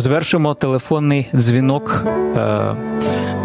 звершимо 0.00 0.54
телефонний 0.54 1.28
дзвінок 1.34 2.04
е, 2.36 2.74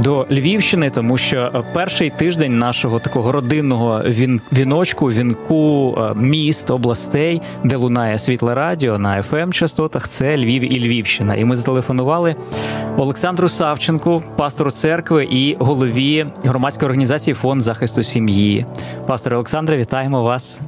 до 0.03 0.25
Львівщини, 0.31 0.89
тому 0.89 1.17
що 1.17 1.65
перший 1.73 2.09
тиждень 2.09 2.59
нашого 2.59 2.99
такого 2.99 3.31
родинного 3.31 4.01
він, 4.05 4.41
віночку, 4.53 5.05
вінку 5.05 5.95
е, 5.97 6.13
міст, 6.15 6.71
областей, 6.71 7.41
де 7.63 7.75
лунає 7.75 8.17
світле 8.17 8.53
радіо 8.53 8.97
на 8.97 9.21
fm 9.21 9.51
частотах, 9.51 10.07
це 10.07 10.37
Львів 10.37 10.73
і 10.73 10.79
Львівщина. 10.79 11.35
І 11.35 11.45
ми 11.45 11.55
зателефонували 11.55 12.35
Олександру 12.97 13.49
Савченку, 13.49 14.23
пастору 14.35 14.71
церкви 14.71 15.27
і 15.31 15.55
голові 15.59 16.25
громадської 16.43 16.85
організації 16.85 17.33
Фонд 17.33 17.61
захисту 17.61 18.03
сім'ї. 18.03 18.65
Пасторе 19.07 19.35
Олександре, 19.35 19.77
вітаємо 19.77 20.23
вас. 20.23 20.59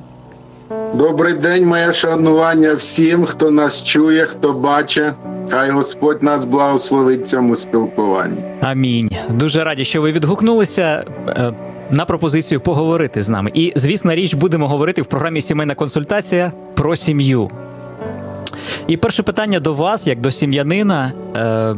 Добрий 0.94 1.34
день, 1.34 1.68
моє 1.68 1.94
шанування 1.94 2.74
всім, 2.74 3.26
хто 3.26 3.52
нас 3.52 3.84
чує, 3.84 4.26
хто 4.26 4.54
бачить. 4.54 5.14
Хай 5.54 5.72
Господь 5.72 6.24
нас 6.24 6.46
благословить 6.46 7.28
цьому 7.28 7.56
спілкуванні. 7.56 8.38
Амінь. 8.62 9.10
Дуже 9.30 9.64
раді, 9.64 9.86
що 9.86 10.02
ви 10.02 10.12
відгукнулися. 10.12 11.06
Е, 11.30 11.54
на 11.92 12.06
пропозицію 12.06 12.62
поговорити 12.62 13.22
з 13.22 13.30
нами. 13.30 13.52
І, 13.54 13.74
звісно, 13.76 14.16
річ, 14.16 14.34
будемо 14.34 14.68
говорити 14.68 15.02
в 15.02 15.06
програмі 15.06 15.42
Сімейна 15.42 15.76
консультація 15.76 16.52
про 16.74 16.96
сім'ю. 16.96 17.50
І 18.88 18.98
перше 18.98 19.24
питання 19.24 19.60
до 19.60 19.74
вас, 19.74 20.08
як 20.08 20.22
до 20.22 20.32
сім'янина. 20.32 21.14
Е, 21.36 21.76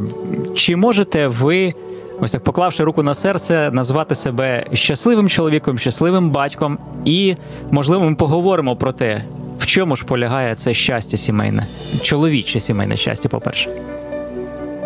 чи 0.54 0.76
можете 0.76 1.26
ви, 1.26 1.72
ось 2.20 2.30
так 2.30 2.44
поклавши 2.44 2.84
руку 2.84 3.02
на 3.02 3.14
серце, 3.14 3.70
назвати 3.72 4.14
себе 4.14 4.66
щасливим 4.72 5.28
чоловіком, 5.28 5.78
щасливим 5.78 6.30
батьком? 6.30 6.78
І, 7.04 7.36
можливо, 7.70 8.10
ми 8.10 8.14
поговоримо 8.14 8.76
про 8.76 8.92
те, 8.92 9.24
в 9.58 9.66
чому 9.66 9.96
ж 9.96 10.04
полягає 10.04 10.54
це 10.54 10.74
щастя 10.74 11.16
сімейне, 11.16 11.66
чоловіче 12.02 12.60
сімейне 12.60 12.96
щастя, 12.96 13.28
по-перше? 13.28 13.70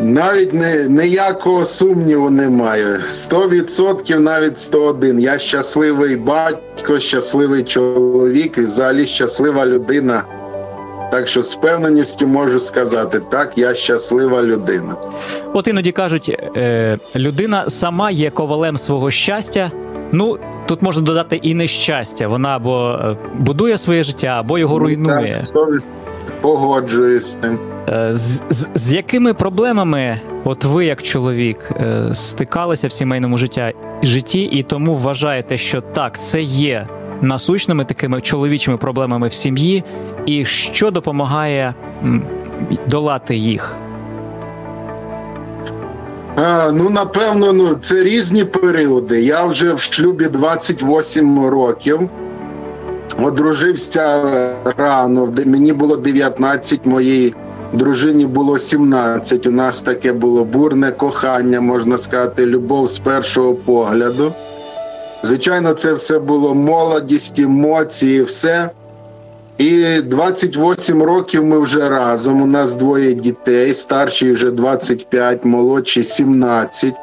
Навіть 0.01 0.55
не, 0.55 0.89
ніякого 0.89 1.65
сумніву 1.65 2.31
немає. 2.31 3.01
Сто 3.07 3.49
відсотків, 3.49 4.21
навіть 4.21 4.59
101. 4.59 5.21
Я 5.21 5.39
щасливий 5.39 6.17
батько, 6.17 6.99
щасливий 6.99 7.65
чоловік 7.65 8.59
і 8.59 8.61
взагалі 8.61 9.07
щаслива 9.07 9.67
людина. 9.67 10.25
Так 11.11 11.29
що 11.29 11.43
з 11.43 11.55
певненістю 11.55 12.27
можу 12.27 12.61
сказати, 12.61 13.21
так, 13.31 13.59
я 13.59 13.75
щаслива 13.75 14.43
людина. 14.43 14.95
От 15.53 15.69
іноді 15.69 15.93
кажуть, 15.93 16.37
е, 16.57 16.99
людина 17.17 17.71
сама 17.71 18.11
є 18.11 18.31
ковалем 18.31 18.77
свого 18.77 19.11
щастя. 19.11 19.71
Ну, 20.13 20.39
тут 20.71 20.83
можна 20.83 21.03
додати 21.03 21.37
і 21.37 21.55
нещастя. 21.55 22.29
Вона 22.29 22.57
або 22.57 22.99
е, 23.05 23.17
будує 23.39 23.79
своє 23.79 24.03
життя, 24.03 24.27
або 24.27 24.59
його 24.59 24.75
ну, 24.75 24.79
руйнує. 24.79 25.47
Погоджуюсь 26.41 27.33
з. 27.33 27.39
Е, 27.89 28.15
з, 28.15 28.43
з, 28.51 28.69
з 28.75 28.93
якими 28.93 29.35
проблемами, 29.35 30.21
от 30.45 30.65
ви, 30.65 30.87
як 30.87 31.03
чоловік, 31.03 31.71
е, 31.77 32.15
стикалися 32.15 32.89
в 32.89 32.93
сімейному 32.93 33.39
життя, 33.39 33.73
житті, 34.03 34.43
і 34.43 34.63
тому 34.63 34.95
вважаєте, 34.95 35.57
що 35.57 35.81
так, 35.81 36.21
це 36.21 36.43
є 36.43 36.87
насущними 37.21 37.85
такими 37.85 38.21
чоловічими 38.21 38.77
проблемами 38.77 39.29
в 39.29 39.35
сім'ї, 39.35 39.85
і 40.27 40.45
що 40.45 40.91
допомагає 40.91 41.75
долати 42.89 43.37
їх? 43.37 43.77
Ну, 46.73 46.91
напевно, 46.91 47.53
ну 47.53 47.75
це 47.83 48.03
різні 48.03 48.45
періоди. 48.45 49.21
Я 49.23 49.45
вже 49.45 49.75
в 49.75 49.81
шлюбі 49.81 50.25
28 50.25 51.47
років. 51.47 52.01
Одружився 53.23 54.23
рано. 54.77 55.33
Мені 55.47 55.73
було 55.73 55.97
19, 55.97 56.87
моїй 56.87 57.35
дружині 57.73 58.27
було 58.27 58.59
17. 58.59 59.47
У 59.47 59.51
нас 59.51 59.83
таке 59.83 60.13
було 60.13 60.45
бурне 60.45 60.93
кохання, 60.93 61.61
можна 61.61 61.99
сказати, 61.99 62.47
любов 62.47 62.89
з 62.89 62.99
першого 62.99 63.55
погляду. 63.55 64.33
Звичайно, 65.23 65.73
це 65.73 65.93
все 65.93 66.19
було 66.19 66.55
молодість, 66.55 67.39
емоції, 67.39 68.23
все. 68.23 68.71
І 69.61 70.01
28 70.01 71.03
років 71.03 71.45
ми 71.45 71.59
вже 71.59 71.89
разом. 71.89 72.43
У 72.43 72.47
нас 72.47 72.77
двоє 72.77 73.15
дітей, 73.15 73.75
старший 73.75 74.33
вже 74.33 74.51
25, 74.51 75.45
молодший 75.45 76.05
17. 76.05 76.95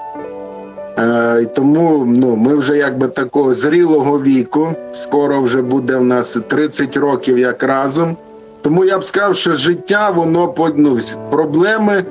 Е, 0.99 1.45
Тому 1.55 2.05
ну, 2.07 2.35
ми 2.35 2.55
вже 2.55 2.77
якби 2.77 3.07
такого 3.07 3.53
зрілого 3.53 4.21
віку. 4.21 4.69
Скоро 4.91 5.41
вже 5.41 5.61
буде 5.61 5.97
в 5.97 6.03
нас 6.03 6.37
30 6.47 6.97
років 6.97 7.39
як 7.39 7.63
разом. 7.63 8.17
Тому 8.61 8.85
я 8.85 8.99
б 8.99 9.03
сказав, 9.03 9.35
що 9.35 9.53
життя, 9.53 10.09
воно 10.09 10.53
ну, 10.75 10.99
проблеми 11.31 12.05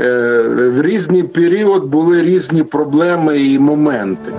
е, 0.00 0.42
в 0.74 0.82
різний 0.82 1.22
період 1.22 1.84
були 1.84 2.22
різні 2.22 2.62
проблеми 2.62 3.38
і 3.38 3.58
моменти. 3.58 4.32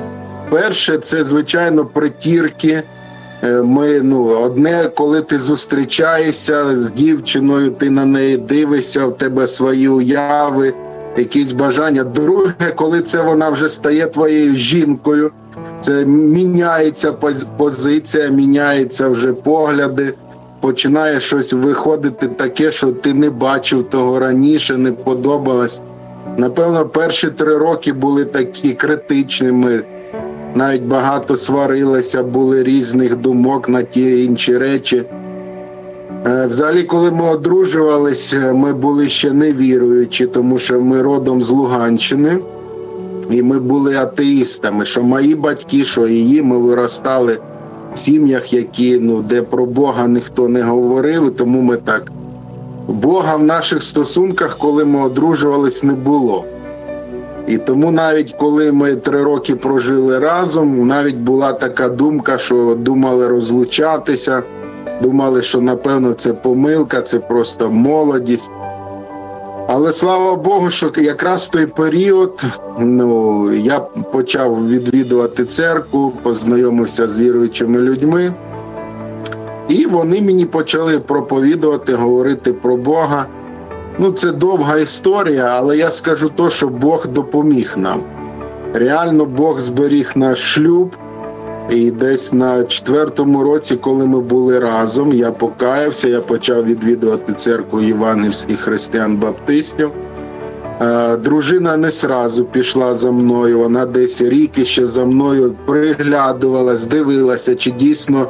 Перше, 0.50 0.97
це 0.97 1.24
звичайно 1.24 1.85
притірки. 1.85 2.84
Е, 3.43 3.61
ми 3.61 4.01
ну 4.01 4.25
одне, 4.25 4.89
коли 4.95 5.21
ти 5.21 5.39
зустрічаєшся 5.39 6.75
з 6.75 6.91
дівчиною, 6.93 7.71
ти 7.71 7.89
на 7.89 8.05
неї 8.05 8.37
дивишся, 8.37 9.05
в 9.05 9.17
тебе 9.17 9.47
свої 9.47 9.87
уяви, 9.87 10.73
якісь 11.17 11.51
бажання. 11.51 12.03
Друге, 12.03 12.71
коли 12.75 13.01
це 13.01 13.21
вона 13.21 13.49
вже 13.49 13.69
стає 13.69 14.07
твоєю 14.07 14.55
жінкою, 14.55 15.31
це 15.81 16.05
міняється 16.05 17.13
позиція, 17.57 18.27
міняються 18.27 19.09
вже 19.09 19.33
погляди. 19.33 20.13
Починає 20.61 21.19
щось 21.19 21.53
виходити 21.53 22.27
таке, 22.27 22.71
що 22.71 22.91
ти 22.91 23.13
не 23.13 23.29
бачив 23.29 23.89
того 23.89 24.19
раніше, 24.19 24.77
не 24.77 24.91
подобалось. 24.91 25.81
Напевно, 26.37 26.85
перші 26.85 27.29
три 27.29 27.57
роки 27.57 27.93
були 27.93 28.25
такі 28.25 28.73
критичними 28.73 29.83
навіть 30.57 30.84
багато 30.84 31.38
сварилися, 31.38 32.23
були 32.23 32.63
різних 32.63 33.18
думок 33.18 33.69
на 33.69 33.84
ті 33.84 34.25
інші 34.25 34.57
речі. 34.57 35.03
Е, 36.28 36.47
взагалі, 36.47 36.84
коли 36.84 37.12
ми 37.12 37.29
одружувалися, 37.29 38.53
ми 38.53 38.73
були 38.73 39.07
ще 39.07 39.31
не 39.31 39.51
віруючі, 39.51 40.28
тому 40.28 40.57
що 40.57 40.79
ми 40.79 41.01
родом 41.01 41.44
з 41.44 41.50
Луганщини, 41.50 42.40
і 43.29 43.44
ми 43.44 43.59
були 43.59 43.95
атеїстами. 43.95 44.85
Що 44.85 45.03
мої 45.03 45.35
батьки, 45.35 45.84
що 45.84 46.07
її, 46.07 46.41
ми 46.41 46.57
виростали 46.57 47.39
в 47.94 48.00
сім'ях, 48.00 48.53
які 48.53 49.00
ну, 49.00 49.22
де 49.22 49.41
про 49.41 49.66
Бога 49.66 50.07
ніхто 50.07 50.47
не 50.47 50.62
говорив, 50.62 51.35
тому 51.38 51.62
ми 51.62 51.78
так. 51.78 52.12
Бога 52.88 53.35
в 53.35 53.44
наших 53.44 53.84
стосунках, 53.84 54.57
коли 54.57 54.85
ми 54.85 55.01
одружувались, 55.01 55.84
не 55.84 55.94
було. 55.94 56.45
І 57.47 57.57
тому 57.57 57.91
навіть 57.91 58.33
коли 58.33 58.71
ми 58.71 58.95
три 58.95 59.23
роки 59.23 59.55
прожили 59.55 60.19
разом, 60.19 60.87
навіть 60.87 61.15
була 61.15 61.53
така 61.53 61.89
думка, 61.89 62.37
що 62.37 62.75
думали 62.79 63.27
розлучатися, 63.27 64.43
думали, 65.01 65.41
що 65.41 65.61
напевно 65.61 66.13
це 66.13 66.33
помилка, 66.33 67.01
це 67.01 67.19
просто 67.19 67.69
молодість. 67.69 68.51
Але 69.67 69.91
слава 69.91 70.35
Богу, 70.35 70.69
що 70.69 70.91
якраз 70.97 71.47
в 71.47 71.49
той 71.49 71.65
період 71.65 72.43
ну, 72.79 73.53
я 73.53 73.79
почав 73.79 74.67
відвідувати 74.67 75.45
церкву, 75.45 76.13
познайомився 76.23 77.07
з 77.07 77.19
віруючими 77.19 77.79
людьми, 77.79 78.33
і 79.67 79.85
вони 79.85 80.21
мені 80.21 80.45
почали 80.45 80.99
проповідувати, 80.99 81.93
говорити 81.93 82.53
про 82.53 82.77
Бога. 82.77 83.25
Ну, 83.99 84.11
це 84.11 84.31
довга 84.31 84.77
історія, 84.77 85.45
але 85.45 85.77
я 85.77 85.89
скажу 85.89 86.31
то, 86.35 86.49
що 86.49 86.67
Бог 86.67 87.07
допоміг 87.07 87.73
нам. 87.77 88.01
Реально 88.73 89.25
Бог 89.25 89.59
зберіг 89.59 90.11
наш 90.15 90.53
шлюб. 90.53 90.95
І 91.69 91.91
десь 91.91 92.33
на 92.33 92.63
четвертому 92.63 93.43
році, 93.43 93.75
коли 93.75 94.05
ми 94.05 94.19
були 94.19 94.59
разом, 94.59 95.13
я 95.13 95.31
покаявся, 95.31 96.07
я 96.07 96.21
почав 96.21 96.65
відвідувати 96.65 97.33
церкву 97.33 97.81
євангельських 97.81 98.59
християн-баптистів. 98.59 99.91
Е, 100.81 101.17
дружина 101.17 101.77
не 101.77 101.91
сразу 101.91 102.45
пішла 102.45 102.95
за 102.95 103.11
мною. 103.11 103.59
Вона 103.59 103.85
десь 103.85 104.21
рік 104.21 104.51
іще 104.57 104.85
за 104.85 105.05
мною 105.05 105.55
приглядувалась, 105.65 106.88
дивилася, 106.88 107.55
чи 107.55 107.71
дійсно 107.71 108.27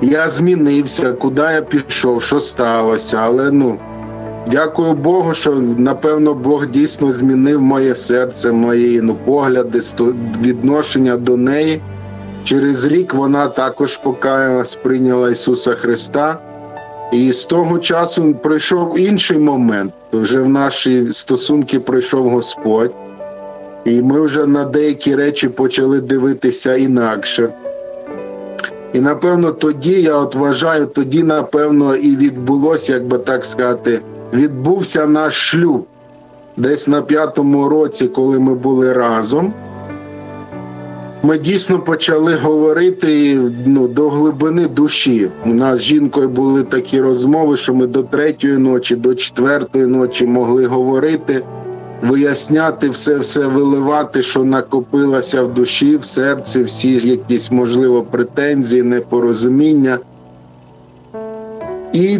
я 0.00 0.28
змінився, 0.28 1.12
куди 1.12 1.42
я 1.42 1.62
пішов, 1.62 2.22
що 2.22 2.40
сталося. 2.40 3.16
Але 3.16 3.50
ну. 3.50 3.78
Дякую 4.50 4.92
Богу, 4.92 5.34
що 5.34 5.52
напевно 5.78 6.34
Бог 6.34 6.66
дійсно 6.66 7.12
змінив 7.12 7.60
моє 7.60 7.94
серце, 7.94 8.52
мої 8.52 9.00
ну, 9.00 9.14
погляди, 9.14 9.80
відношення 10.42 11.16
до 11.16 11.36
неї. 11.36 11.80
Через 12.44 12.86
рік 12.86 13.14
вона 13.14 13.48
також 13.48 13.96
покаялась, 13.96 14.74
прийняла 14.74 15.30
Ісуса 15.30 15.72
Христа. 15.72 16.38
І 17.12 17.32
з 17.32 17.44
того 17.44 17.78
часу 17.78 18.34
прийшов 18.34 18.98
інший 18.98 19.38
момент. 19.38 19.92
Вже 20.12 20.40
в 20.40 20.48
наші 20.48 21.10
стосунки 21.10 21.80
прийшов 21.80 22.28
Господь, 22.28 22.94
і 23.84 24.02
ми 24.02 24.20
вже 24.20 24.46
на 24.46 24.64
деякі 24.64 25.14
речі 25.14 25.48
почали 25.48 26.00
дивитися 26.00 26.74
інакше. 26.74 27.48
І 28.92 29.00
напевно 29.00 29.52
тоді 29.52 30.02
я 30.02 30.16
от 30.16 30.34
вважаю, 30.34 30.86
тоді, 30.86 31.22
напевно, 31.22 31.94
і 31.94 32.16
відбулося, 32.16 32.92
як 32.92 33.06
би 33.06 33.18
так 33.18 33.44
сказати 33.44 34.00
відбувся 34.32 35.06
наш 35.06 35.50
шлюб. 35.50 35.86
десь 36.56 36.88
на 36.88 37.02
п'ятому 37.02 37.68
році, 37.68 38.08
коли 38.08 38.38
ми 38.38 38.54
були 38.54 38.92
разом, 38.92 39.52
ми 41.22 41.38
дійсно 41.38 41.78
почали 41.78 42.34
говорити 42.34 43.38
ну, 43.66 43.88
до 43.88 44.08
глибини 44.08 44.68
душі. 44.68 45.30
У 45.46 45.48
нас 45.48 45.78
з 45.78 45.82
жінкою 45.82 46.28
були 46.28 46.62
такі 46.62 47.00
розмови, 47.00 47.56
що 47.56 47.74
ми 47.74 47.86
до 47.86 48.02
третьої 48.02 48.58
ночі, 48.58 48.96
до 48.96 49.14
четвертої 49.14 49.86
ночі 49.86 50.26
могли 50.26 50.66
говорити, 50.66 51.42
виясняти 52.02 52.90
все, 52.90 53.18
все 53.18 53.46
виливати, 53.46 54.22
що 54.22 54.44
накопилося 54.44 55.42
в 55.42 55.54
душі, 55.54 55.96
в 55.96 56.04
серці, 56.04 56.62
всі 56.62 57.08
якісь 57.08 57.50
можливо 57.50 58.02
претензії, 58.02 58.82
непорозуміння. 58.82 59.98
І 61.92 62.18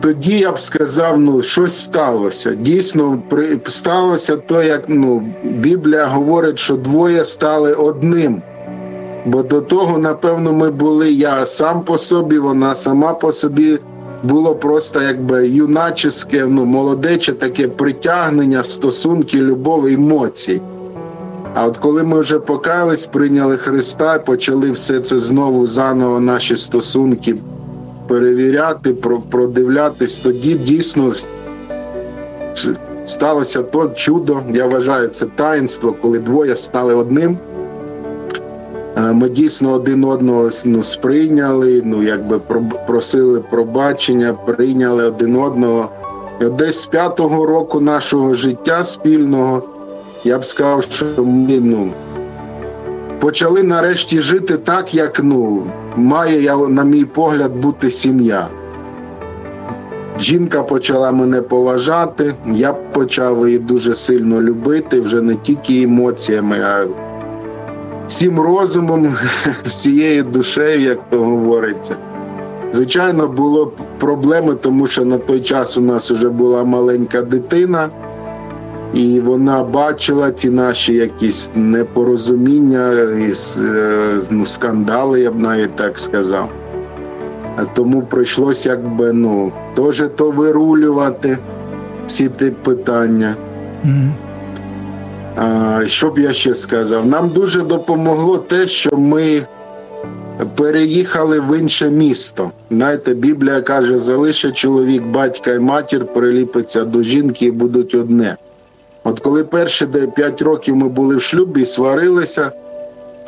тоді 0.00 0.38
я 0.38 0.52
б 0.52 0.58
сказав, 0.58 1.20
ну 1.20 1.42
щось 1.42 1.78
сталося. 1.78 2.54
Дійсно, 2.54 3.22
сталося 3.66 4.36
то, 4.36 4.62
як 4.62 4.84
ну 4.88 5.32
Біблія 5.42 6.06
говорить, 6.06 6.58
що 6.58 6.76
двоє 6.76 7.24
стали 7.24 7.74
одним. 7.74 8.42
Бо 9.26 9.42
до 9.42 9.60
того, 9.60 9.98
напевно, 9.98 10.52
ми 10.52 10.70
були 10.70 11.12
я 11.12 11.46
сам 11.46 11.82
по 11.82 11.98
собі, 11.98 12.38
вона 12.38 12.74
сама 12.74 13.14
по 13.14 13.32
собі 13.32 13.78
було 14.22 14.54
просто 14.54 15.02
якби 15.02 15.48
юначеське, 15.48 16.46
ну, 16.46 16.64
молодече 16.64 17.32
таке 17.32 17.68
притягнення, 17.68 18.62
стосунки, 18.62 19.38
любов, 19.38 19.86
емоцій. 19.86 20.60
А 21.54 21.66
от 21.66 21.76
коли 21.76 22.02
ми 22.02 22.20
вже 22.20 22.38
покаялись, 22.38 23.06
прийняли 23.06 23.56
Христа, 23.56 24.18
почали 24.18 24.70
все 24.70 25.00
це 25.00 25.18
знову 25.18 25.66
заново 25.66 26.20
наші 26.20 26.56
стосунки 26.56 27.36
перевіряти, 28.10 28.94
продивлятись, 29.30 30.18
тоді 30.18 30.54
дійсно 30.54 31.12
сталося 33.06 33.62
то 33.62 33.88
чудо. 33.88 34.40
Я 34.50 34.66
вважаю, 34.66 35.08
це 35.08 35.26
таїнство, 35.26 35.94
коли 36.02 36.18
двоє 36.18 36.56
стали 36.56 36.94
одним. 36.94 37.38
Е, 38.96 39.12
ми 39.12 39.28
дійсно 39.28 39.72
один 39.72 40.04
одного 40.04 40.48
ну, 40.64 40.82
сприйняли, 40.82 41.82
ну 41.84 42.02
якби 42.02 42.38
просили 42.86 43.40
пробачення, 43.50 44.32
прийняли 44.32 45.04
один 45.04 45.36
одного. 45.36 45.88
І 46.40 46.44
Десь 46.44 46.80
з 46.80 46.86
п'ятого 46.86 47.46
року 47.46 47.80
нашого 47.80 48.34
життя 48.34 48.84
спільного 48.84 49.62
я 50.24 50.38
б 50.38 50.44
сказав, 50.44 50.82
що 50.82 51.06
ми 51.24 51.60
ну, 51.60 51.92
почали 53.20 53.62
нарешті 53.62 54.20
жити 54.20 54.56
так, 54.56 54.94
як 54.94 55.20
ну, 55.22 55.62
має, 55.96 56.56
на 56.56 56.84
мій 56.84 57.04
погляд, 57.04 57.56
бути 57.56 57.90
сім'я. 57.90 58.48
Жінка 60.20 60.62
почала 60.62 61.12
мене 61.12 61.42
поважати, 61.42 62.34
я 62.46 62.72
почав 62.72 63.46
її 63.46 63.58
дуже 63.58 63.94
сильно 63.94 64.42
любити, 64.42 65.00
вже 65.00 65.22
не 65.22 65.34
тільки 65.34 65.82
емоціями, 65.82 66.60
а 66.60 66.86
всім 68.08 68.40
розумом, 68.40 69.16
всією 69.64 70.24
душею, 70.24 70.80
як 70.80 70.98
то 71.10 71.18
говориться. 71.18 71.96
Звичайно, 72.72 73.28
було 73.28 73.72
проблеми, 73.98 74.54
тому 74.54 74.86
що 74.86 75.04
на 75.04 75.18
той 75.18 75.40
час 75.40 75.78
у 75.78 75.80
нас 75.80 76.10
вже 76.10 76.28
була 76.28 76.64
маленька 76.64 77.22
дитина 77.22 77.88
і 78.94 79.20
вона 79.20 79.64
бачила 79.64 80.30
ті 80.30 80.50
наші 80.50 80.94
якісь 80.94 81.50
непорозуміння, 81.54 82.92
і 82.92 83.32
е, 83.62 84.20
ну, 84.30 84.46
скандали, 84.46 85.20
я 85.20 85.30
б 85.30 85.38
навіть 85.38 85.76
так 85.76 85.98
сказав. 85.98 86.48
Тому 87.74 88.02
прийшлося 88.02 88.70
якби 88.70 89.12
ну, 89.12 89.52
теж 89.74 90.04
то 90.16 90.30
вирулювати 90.30 91.38
всі 92.06 92.28
ті 92.28 92.50
питання. 92.50 93.36
Mm. 93.84 94.10
А, 95.36 95.86
Що 95.86 96.10
б 96.10 96.18
я 96.18 96.32
ще 96.32 96.54
сказав? 96.54 97.06
Нам 97.06 97.28
дуже 97.28 97.62
допомогло 97.62 98.38
те, 98.38 98.66
що 98.66 98.96
ми 98.96 99.42
переїхали 100.54 101.40
в 101.40 101.58
інше 101.58 101.90
місто. 101.90 102.50
Знаєте, 102.70 103.14
Біблія 103.14 103.60
каже, 103.60 103.98
залише 103.98 104.50
чоловік, 104.50 105.02
батька 105.02 105.52
і 105.52 105.58
матір, 105.58 106.04
приліпиться 106.04 106.84
до 106.84 107.02
жінки 107.02 107.46
і 107.46 107.50
будуть 107.50 107.94
одне. 107.94 108.36
От 109.10 109.20
коли 109.20 109.44
перші 109.44 109.86
5 110.14 110.42
років 110.42 110.76
ми 110.76 110.88
були 110.88 111.16
в 111.16 111.22
шлюбі, 111.22 111.62
і 111.62 111.66
сварилися, 111.66 112.52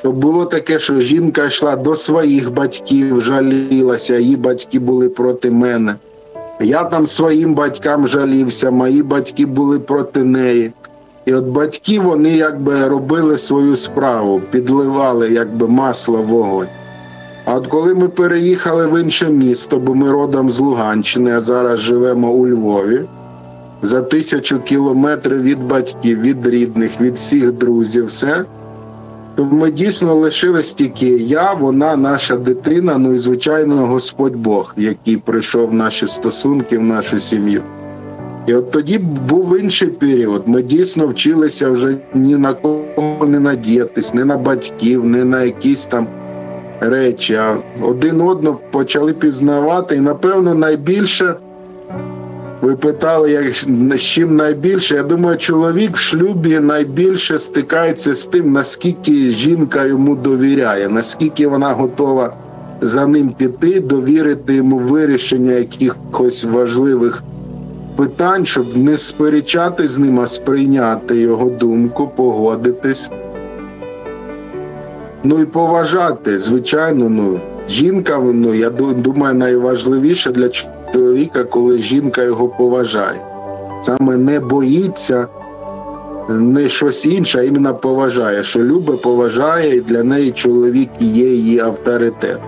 то 0.02 0.12
було 0.12 0.44
таке, 0.44 0.79
що 0.79 1.00
жінка 1.00 1.44
йшла 1.44 1.76
до 1.76 1.96
своїх 1.96 2.52
батьків, 2.52 3.20
жалілася, 3.20 4.17
її 4.17 4.37
батьки 4.37 4.79
були 4.79 5.08
проти 5.08 5.50
мене. 5.50 5.94
Я 6.61 6.84
там 6.84 7.06
своїм 7.06 7.55
батькам 7.55 8.08
жалівся, 8.08 8.70
мої 8.70 9.02
батьки 9.02 9.46
були 9.46 9.79
проти 9.79 10.25
неї. 10.25 10.73
І 11.25 11.34
от 11.34 11.44
батьки 11.44 12.00
вони 12.00 12.31
якби 12.31 12.88
робили 12.88 13.38
свою 13.38 13.76
справу, 13.76 14.43
підливали 14.50 15.31
якби 15.31 15.69
масло 15.69 16.23
вогонь. 16.23 16.69
А 17.44 17.55
от 17.55 17.67
коли 17.67 17.94
ми 17.94 18.08
переїхали 18.08 18.87
в 18.87 19.00
інше 19.00 19.29
місто, 19.29 19.79
бо 19.79 19.94
ми 19.94 20.12
родом 20.12 20.50
з 20.50 20.61
Луганщини, 20.61 21.37
а 21.37 21.40
зараз 21.40 21.79
живемо 21.79 22.31
у 22.31 22.49
Львові 22.49 23.00
за 23.82 24.02
тисячу 24.02 24.61
кілометрів 24.61 25.43
від 25.43 25.62
батьків, 25.62 26.20
від 26.20 26.46
рідних, 26.46 27.00
від 27.00 27.14
всіх 27.14 27.52
друзів, 27.52 28.06
все. 28.06 28.44
То 29.34 29.44
ми 29.44 29.70
дійсно 29.70 30.14
лишились 30.14 30.75
тільки 30.75 31.06
я, 31.06 31.52
вона, 31.52 31.96
наша 31.96 32.37
дитина, 32.37 32.99
ну 32.99 33.12
і 33.12 33.19
звичайно, 33.19 33.87
Господь 33.87 34.37
Бог, 34.37 34.75
який 34.76 35.17
прийшов 35.17 35.69
в 35.69 35.75
наші 35.75 36.06
стосунки, 36.06 36.79
в 36.79 36.82
нашу 36.82 37.19
сім'ю. 37.19 37.62
І 38.46 38.55
от 38.55 38.70
тоді 38.70 38.99
був 38.99 39.58
інший 39.58 39.88
період. 39.88 40.43
Ми 40.46 40.62
дійсно 40.62 41.08
вчилися 41.08 41.70
вже 41.70 41.96
ні 42.14 42.37
на 42.37 42.55
кого 42.55 43.26
не 43.26 43.40
надіятись, 43.40 44.14
ні 44.14 44.25
на 44.25 44.37
батьків, 44.37 45.05
ні 45.05 45.25
на 45.25 45.43
якісь 45.43 45.87
там 45.87 46.06
речі. 46.81 47.34
А 47.34 47.56
один 47.82 48.20
одного 48.20 48.61
почали 48.70 49.12
пізнавати, 49.12 49.96
і 49.96 50.00
напевно 50.00 50.55
найбільше. 50.55 51.34
Ви 52.62 52.76
питали, 52.76 53.30
як 53.30 53.44
з 53.98 54.02
чим 54.02 54.36
найбільше. 54.36 54.94
Я 54.94 55.02
думаю, 55.02 55.36
чоловік 55.36 55.96
в 55.96 56.00
шлюбі 56.00 56.58
найбільше 56.58 57.38
стикається 57.38 58.14
з 58.14 58.26
тим, 58.26 58.52
наскільки 58.52 59.12
жінка 59.12 59.84
йому 59.84 60.16
довіряє, 60.16 60.88
наскільки 60.88 61.46
вона 61.46 61.72
готова 61.72 62.34
за 62.80 63.06
ним 63.06 63.30
піти, 63.30 63.80
довірити 63.80 64.54
йому 64.54 64.78
вирішення 64.78 65.52
якихось 65.52 66.44
важливих 66.44 67.22
питань, 67.96 68.46
щоб 68.46 68.76
не 68.76 68.98
сперечати 68.98 69.88
з 69.88 69.98
ним, 69.98 70.20
а 70.20 70.26
сприйняти 70.26 71.16
його 71.16 71.50
думку, 71.50 72.10
погодитись. 72.16 73.10
Ну 75.24 75.40
і 75.40 75.44
поважати, 75.44 76.38
звичайно, 76.38 77.08
ну 77.08 77.40
жінка, 77.69 78.19
ну 78.19 78.54
я 78.54 78.70
думаю, 78.70 79.34
найважливіше 79.34 80.31
для 80.31 80.48
чоловіка 80.48 80.71
чоловіка, 80.93 81.44
коли 81.44 81.79
жінка 81.79 82.22
його 82.22 82.49
поважає. 82.49 83.20
Саме 83.82 84.17
не 84.17 84.41
боїться 84.41 85.29
не 86.29 86.69
щось 86.69 87.06
інше, 87.06 87.39
а 87.39 87.43
іменно 87.43 87.75
поважає, 87.75 88.43
що 88.43 88.61
любить, 88.61 89.03
поважає, 89.03 89.77
і 89.77 89.81
для 89.81 90.03
неї 90.03 90.31
чоловік 90.31 90.91
є 91.01 91.27
її 91.27 91.58
авторитет. 91.61 92.39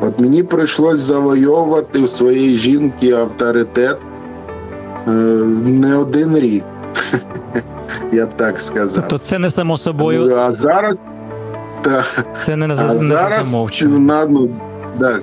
От 0.00 0.18
мені 0.18 0.42
прийшлось 0.42 0.98
завойовувати 0.98 1.98
у 1.98 2.08
своєї 2.08 2.56
жінки 2.56 3.12
авторитет 3.12 3.96
е, 5.08 5.10
не 5.64 5.96
один 5.96 6.38
рік. 6.38 6.64
Я 8.12 8.26
б 8.26 8.36
так 8.36 8.60
сказав. 8.60 8.94
Тобто 8.94 9.18
це 9.18 9.38
не 9.38 9.50
само 9.50 9.78
собою. 9.78 10.36
А 10.36 10.52
зараз 10.62 10.94
це 12.36 12.56
не, 12.56 12.66
не, 12.66 12.74
а 12.74 12.76
зараз, 12.76 13.54
ну, 13.54 14.48
так, 15.00 15.22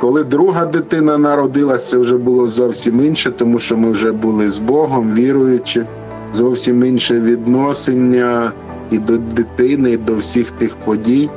коли 0.00 0.24
друга 0.24 0.66
дитина 0.66 1.18
народилася, 1.18 1.90
це 1.90 1.98
вже 1.98 2.16
було 2.16 2.46
зовсім 2.46 3.04
інше, 3.04 3.30
тому 3.30 3.58
що 3.58 3.76
ми 3.76 3.90
вже 3.90 4.12
були 4.12 4.48
з 4.48 4.58
Богом, 4.58 5.14
віруючи, 5.14 5.86
зовсім 6.32 6.84
інше 6.84 7.20
відношення 7.20 8.52
і 8.90 8.98
до 8.98 9.16
дитини, 9.16 9.92
і 9.92 9.96
до 9.96 10.16
всіх 10.16 10.50
тих 10.50 10.76
подій. 10.76 11.30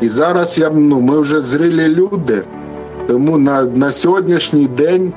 І 0.00 0.08
зараз 0.08 0.58
я 0.58 0.70
ну, 0.70 1.00
ми 1.00 1.20
вже 1.20 1.40
зрілі 1.40 1.88
люди, 1.88 2.42
тому 3.06 3.38
на, 3.38 3.62
на 3.62 3.92
сьогоднішній 3.92 4.66
день 4.66 5.12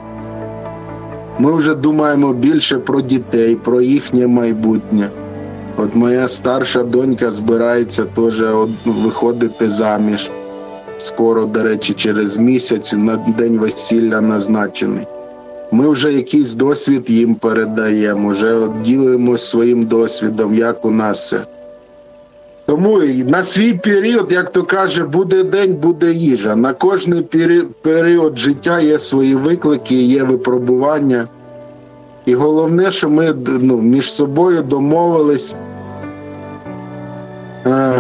ми 1.40 1.54
вже 1.54 1.76
думаємо 1.76 2.34
більше 2.34 2.78
про 2.78 3.02
дітей, 3.02 3.56
про 3.56 3.82
їхнє 3.82 4.28
майбутнє. 4.28 5.10
От 5.78 5.96
моя 5.96 6.28
старша 6.28 6.84
донька 6.84 7.32
збирається 7.32 8.06
теж 8.06 8.44
виходити 8.86 9.70
заміж 9.70 10.32
скоро, 11.04 11.46
до 11.46 11.64
речі, 11.64 11.94
через 11.94 12.38
місяць 12.38 12.94
на 12.94 13.16
день 13.38 13.58
весілля 13.58 14.22
назначений. 14.22 15.08
Ми 15.72 15.90
вже 15.90 16.14
якийсь 16.14 16.56
досвід 16.56 17.04
їм 17.08 17.36
передаємо, 17.36 18.30
вже 18.30 18.68
ділимося 18.86 19.46
своїм 19.46 19.86
досвідом, 19.86 20.56
як 20.56 20.86
у 20.86 20.92
нас 20.92 21.18
все. 21.18 21.40
Тому 22.66 23.00
на 23.28 23.44
свій 23.44 23.74
період, 23.74 24.32
як 24.32 24.50
то 24.50 24.64
каже, 24.64 25.04
буде 25.04 25.44
день, 25.44 25.74
буде 25.74 26.14
їжа. 26.14 26.56
На 26.56 26.74
кожний 26.74 27.22
період 27.82 28.40
життя 28.40 28.80
є 28.80 29.00
свої 29.00 29.36
виклики, 29.36 29.96
є 29.96 30.24
випробування. 30.24 31.28
І 32.26 32.36
головне, 32.36 32.92
що 32.92 33.10
ми 33.10 33.34
ну, 33.46 33.82
між 33.82 34.14
собою 34.14 34.62
домовились, 34.62 35.56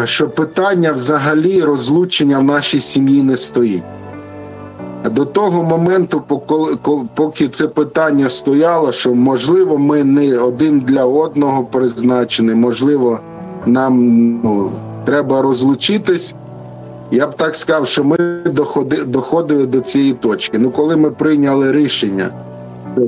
що 0.03 0.29
питання 0.29 0.91
взагалі 0.91 1.61
розлучення 1.61 2.39
в 2.39 2.43
нашій 2.43 2.81
сім'ї 2.81 3.23
не 3.23 3.37
стоїть. 3.37 3.83
До 5.11 5.25
того 5.25 5.63
моменту, 5.63 6.21
поки 7.15 7.47
це 7.47 7.67
питання 7.67 8.29
стояло, 8.29 8.91
що 8.91 9.15
можливо 9.15 9.77
ми 9.77 10.03
не 10.03 10.37
один 10.37 10.79
для 10.79 11.05
одного 11.05 11.63
призначені, 11.63 12.53
можливо, 12.53 13.19
нам 13.65 14.03
ну, 14.43 14.71
треба 15.05 15.41
розлучитись. 15.41 16.35
Я 17.11 17.27
б 17.27 17.35
так 17.35 17.55
сказав, 17.55 17.87
що 17.87 18.03
ми 18.03 18.17
доходили, 18.45 19.03
доходили 19.03 19.65
до 19.65 19.79
цієї 19.79 20.13
точки. 20.13 20.59
Ну, 20.59 20.71
коли 20.71 20.95
ми 20.95 21.11
прийняли 21.11 21.71
рішення, 21.71 22.29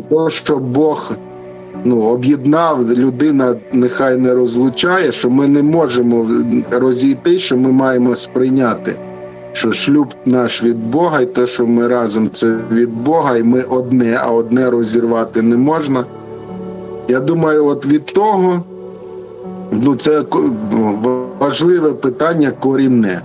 то 0.10 0.30
що 0.32 0.58
Бог 0.58 1.12
ну, 1.86 2.02
об'єднав, 2.02 2.92
людина 2.92 3.56
нехай 3.74 4.18
не 4.18 4.34
розлучає, 4.34 5.12
що 5.12 5.30
ми 5.30 5.48
не 5.48 5.64
можемо 5.64 6.28
розійти, 6.72 7.38
що 7.38 7.58
ми 7.58 7.72
маємо 7.72 8.16
сприйняти 8.16 8.96
що 9.56 9.74
шлюб 9.74 10.08
наш 10.26 10.64
від 10.64 10.78
Бога, 10.78 11.22
і 11.22 11.26
те, 11.26 11.48
що 11.48 11.68
ми 11.68 11.88
разом 11.88 12.30
це 12.32 12.58
від 12.72 12.90
Бога, 12.90 13.38
і 13.38 13.44
ми 13.44 13.62
одне, 13.62 14.20
а 14.24 14.32
одне 14.32 14.70
розірвати 14.70 15.42
не 15.42 15.58
можна. 15.58 16.06
Я 17.08 17.20
думаю, 17.20 17.66
от 17.66 17.86
від 17.86 18.06
того 18.06 18.64
ну 19.72 19.96
це 19.96 20.24
важливе 21.40 21.92
питання 21.94 22.52
корінне. 22.52 23.22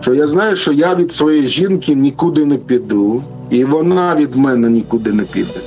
Що 0.00 0.14
я 0.14 0.26
знаю, 0.26 0.56
що 0.56 0.72
я 0.72 0.94
від 0.94 1.12
своєї 1.12 1.48
жінки 1.48 1.94
нікуди 1.94 2.44
не 2.44 2.56
піду, 2.56 3.22
і 3.50 3.64
вона 3.64 4.14
від 4.14 4.36
мене 4.36 4.70
нікуди 4.70 5.12
не 5.12 5.22
піде. 5.22 5.60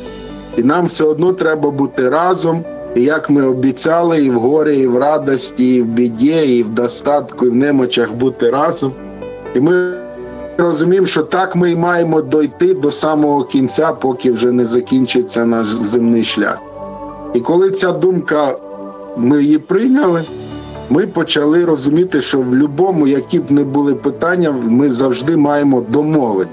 І 0.58 0.63
нам 0.63 0.86
все 0.86 1.05
одно 1.05 1.34
треба 1.34 1.72
бути 1.72 2.10
разом. 2.10 2.63
І 2.96 3.03
як 3.03 3.29
ми 3.29 3.48
обіцяли, 3.48 4.25
і 4.25 4.29
в 4.29 4.39
горі, 4.39 4.79
і 4.79 4.88
в 4.88 4.98
радості, 4.98 5.75
і 5.75 5.81
в 5.81 5.86
біді, 5.86 6.58
і 6.58 6.63
в 6.63 6.70
достатку, 6.70 7.46
і 7.46 7.50
в 7.50 7.55
немочах 7.55 8.13
бути 8.13 8.50
разом. 8.50 8.91
І 9.55 9.60
ми 9.60 9.93
розуміємо, 10.58 11.08
що 11.08 11.24
так 11.24 11.55
ми 11.55 11.72
й 11.72 11.75
маємо 11.75 12.22
дойти 12.22 12.74
до 12.74 12.91
самого 12.91 13.43
кінця, 13.43 13.91
поки 13.91 14.31
вже 14.31 14.51
не 14.51 14.65
закінчиться 14.65 15.46
наш 15.46 15.67
земний 15.67 16.24
шлях. 16.24 16.58
І 17.34 17.39
коли 17.39 17.72
ця 17.72 17.91
думка, 17.91 18.58
ми 19.17 19.43
її 19.43 19.58
прийняли, 19.58 20.24
ми 20.89 21.08
почали 21.08 21.65
розуміти, 21.65 22.22
що 22.22 22.39
в 22.39 22.43
будь-якому, 22.43 23.08
які 23.08 23.39
б 23.39 23.51
не 23.51 23.63
були 23.63 23.96
питання, 23.96 24.51
ми 24.51 24.91
завжди 24.91 25.38
маємо 25.38 25.81
домовити. 25.89 26.51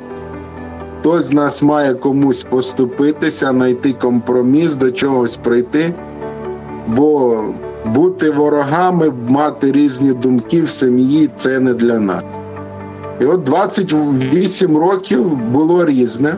Хтось 1.09 1.27
з 1.27 1.33
нас 1.33 1.62
має 1.62 1.95
комусь 1.95 2.43
поступитися, 2.43 3.50
знайти 3.50 3.93
компроміс, 3.93 4.77
до 4.77 4.93
чогось 4.93 5.37
прийти, 5.37 5.95
бо 6.87 7.45
бути 7.87 8.31
ворогами, 8.31 9.12
мати 9.29 9.73
різні 9.73 10.12
думки 10.12 10.62
в 10.62 10.71
сім'ї 10.71 11.31
це 11.37 11.61
не 11.61 11.75
для 11.75 11.99
нас. 11.99 12.25
І 13.21 13.25
от 13.25 13.45
28 13.45 14.77
років 14.77 15.37
було 15.37 15.87
різне. 15.87 16.35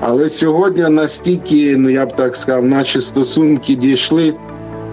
Але 0.00 0.28
сьогодні 0.28 0.88
настільки, 0.88 1.76
ну 1.76 1.90
я 1.90 2.06
б 2.06 2.16
так 2.16 2.36
сказав, 2.36 2.64
наші 2.64 3.00
стосунки 3.00 3.74
дійшли, 3.74 4.34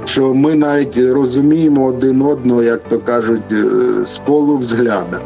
що 0.05 0.33
ми 0.33 0.55
навіть 0.55 0.97
розуміємо 0.97 1.85
один 1.85 2.21
одного, 2.21 2.63
як 2.63 2.83
то 2.89 2.99
кажуть, 2.99 3.51
е, 3.51 3.65
з 4.05 4.17
полувзгляда. 4.17 5.19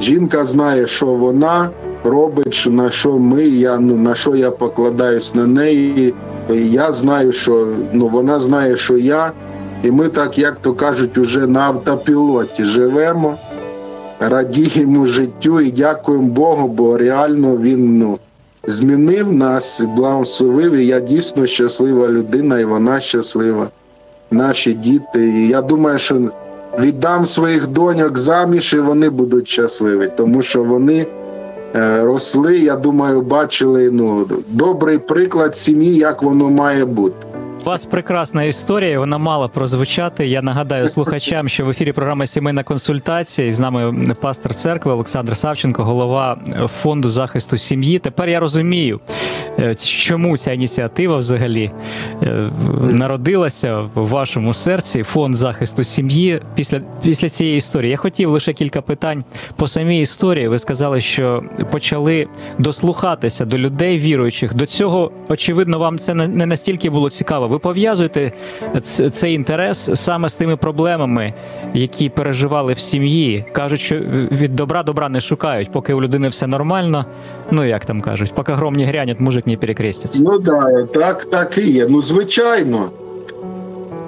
Жінка 0.00 0.44
знає, 0.44 0.86
що 0.86 1.06
вона 1.06 1.70
робить, 2.10 2.66
на 2.70 2.90
що 2.90 3.18
ми, 3.18 3.42
я 3.42 3.78
ну 3.78 3.96
на 3.96 4.14
що 4.14 4.36
я 4.36 4.50
покладаюсь 4.50 5.34
на 5.34 5.46
неї. 5.46 6.14
Я 6.50 6.92
знаю, 6.92 7.32
що 7.32 7.68
ну 7.92 8.08
вона 8.08 8.40
знає, 8.40 8.76
що 8.76 8.98
я, 8.98 9.32
і 9.82 9.90
ми 9.90 10.08
так, 10.08 10.38
як 10.38 10.58
то 10.58 10.72
кажуть, 10.72 11.18
уже 11.18 11.46
на 11.46 11.60
автопілоті 11.60 12.64
живемо 12.64 13.36
радіємо 14.20 15.06
життю 15.06 15.60
і 15.60 15.70
дякуємо 15.70 16.28
Богу, 16.28 16.68
бо 16.68 16.96
реально 16.96 17.56
він 17.56 17.98
ну, 17.98 18.18
змінив 18.66 19.32
нас, 19.32 19.82
благословив. 19.96 20.72
і 20.72 20.86
Я 20.86 21.00
дійсно 21.00 21.46
щаслива 21.46 22.08
людина, 22.08 22.58
і 22.58 22.64
вона 22.64 23.00
щаслива, 23.00 23.68
наші 24.30 24.72
діти. 24.72 25.28
І 25.28 25.48
я 25.48 25.62
думаю, 25.62 25.98
що 25.98 26.20
віддам 26.78 27.26
своїх 27.26 27.68
доньок 27.68 28.18
заміж, 28.18 28.74
і 28.74 28.78
вони 28.78 29.10
будуть 29.10 29.48
щасливі, 29.48 30.08
тому 30.16 30.42
що 30.42 30.64
вони. 30.64 31.06
Е, 31.74 32.04
росли, 32.04 32.58
я 32.58 32.76
думаю, 32.76 33.20
бачили 33.20 33.90
ну 33.92 34.26
добрий 34.48 34.98
приклад 34.98 35.56
сім'ї, 35.56 35.96
як 35.96 36.22
воно 36.22 36.50
має 36.50 36.84
бути. 36.84 37.26
У 37.60 37.70
вас 37.70 37.84
прекрасна 37.84 38.44
історія. 38.44 38.98
Вона 38.98 39.18
мала 39.18 39.48
прозвучати. 39.48 40.26
Я 40.26 40.42
нагадаю 40.42 40.88
слухачам, 40.88 41.48
що 41.48 41.64
в 41.64 41.70
ефірі 41.70 41.92
програма 41.92 42.26
Сімейна 42.26 42.62
консультація 42.62 43.48
і 43.48 43.52
з 43.52 43.58
нами 43.58 44.14
пастор 44.20 44.54
церкви 44.54 44.92
Олександр 44.92 45.36
Савченко, 45.36 45.84
голова 45.84 46.38
фонду 46.82 47.08
захисту 47.08 47.58
сім'ї. 47.58 47.98
Тепер 47.98 48.28
я 48.28 48.40
розумію, 48.40 49.00
е, 49.58 49.74
чому 49.74 50.36
ця 50.36 50.52
ініціатива 50.52 51.16
взагалі 51.16 51.70
е, 52.22 52.50
народилася 52.90 53.80
в 53.94 54.08
вашому 54.08 54.52
серці. 54.52 55.02
Фонд 55.02 55.36
захисту 55.36 55.84
сім'ї 55.84 56.40
після 56.54 56.80
після 57.02 57.28
цієї 57.28 57.56
історії. 57.56 57.90
Я 57.90 57.96
хотів 57.96 58.30
лише 58.30 58.52
кілька 58.52 58.82
питань 58.82 59.24
по 59.56 59.66
самій 59.66 60.00
історії. 60.00 60.48
Ви 60.48 60.58
сказали, 60.58 61.00
що 61.00 61.42
почали 61.70 62.26
дослухатися 62.58 63.44
до 63.44 63.58
людей 63.58 63.98
віруючих. 63.98 64.54
До 64.54 64.66
цього 64.66 65.12
очевидно, 65.28 65.78
вам 65.78 65.98
це 65.98 66.14
не 66.14 66.46
настільки 66.46 66.90
було 66.90 67.10
цікаво. 67.10 67.47
Ви 67.48 67.58
пов'язуєте 67.58 68.32
цей 69.12 69.34
інтерес 69.34 69.90
саме 69.94 70.28
з 70.28 70.34
тими 70.34 70.56
проблемами, 70.56 71.34
які 71.74 72.08
переживали 72.08 72.72
в 72.72 72.78
сім'ї. 72.78 73.44
Кажуть, 73.52 73.80
що 73.80 73.96
від 74.32 74.56
добра 74.56 74.82
добра 74.82 75.08
не 75.08 75.20
шукають, 75.20 75.72
поки 75.72 75.94
у 75.94 76.02
людини 76.02 76.28
все 76.28 76.46
нормально. 76.46 77.04
Ну 77.50 77.64
як 77.64 77.84
там 77.84 78.00
кажуть, 78.00 78.32
поки 78.34 78.52
гром 78.52 78.74
не 78.74 78.84
грянет, 78.84 79.20
мужик 79.20 79.46
не 79.46 79.56
перекреститься. 79.56 80.22
Ну 80.22 80.38
да, 80.38 80.86
так, 80.94 81.24
так 81.24 81.58
і 81.58 81.70
є. 81.70 81.86
Ну 81.88 82.00
звичайно. 82.00 82.90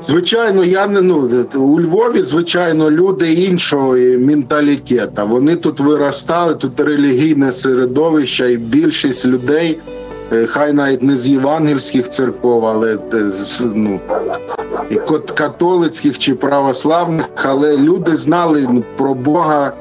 Звичайно, 0.02 0.64
я 0.64 0.86
не 0.86 1.00
ну 1.00 1.28
у 1.54 1.80
Львові, 1.80 2.22
звичайно, 2.22 2.90
люди 2.90 3.32
іншого 3.32 3.92
менталітету. 4.18 5.26
Вони 5.26 5.56
тут 5.56 5.80
виростали, 5.80 6.54
тут 6.54 6.80
релігійне 6.80 7.52
середовище, 7.52 8.52
і 8.52 8.56
більшість 8.56 9.26
людей 9.26 9.78
хай 10.46 10.72
навіть 10.72 11.02
не 11.02 11.16
з 11.16 11.28
євангельських 11.28 12.08
церков, 12.08 12.66
але 12.66 12.98
з 13.30 13.60
ну, 13.74 14.00
католицьких 15.34 16.18
чи 16.18 16.34
православних, 16.34 17.26
але 17.44 17.76
люди 17.76 18.16
знали 18.16 18.84
про 18.96 19.14
Бога, 19.14 19.72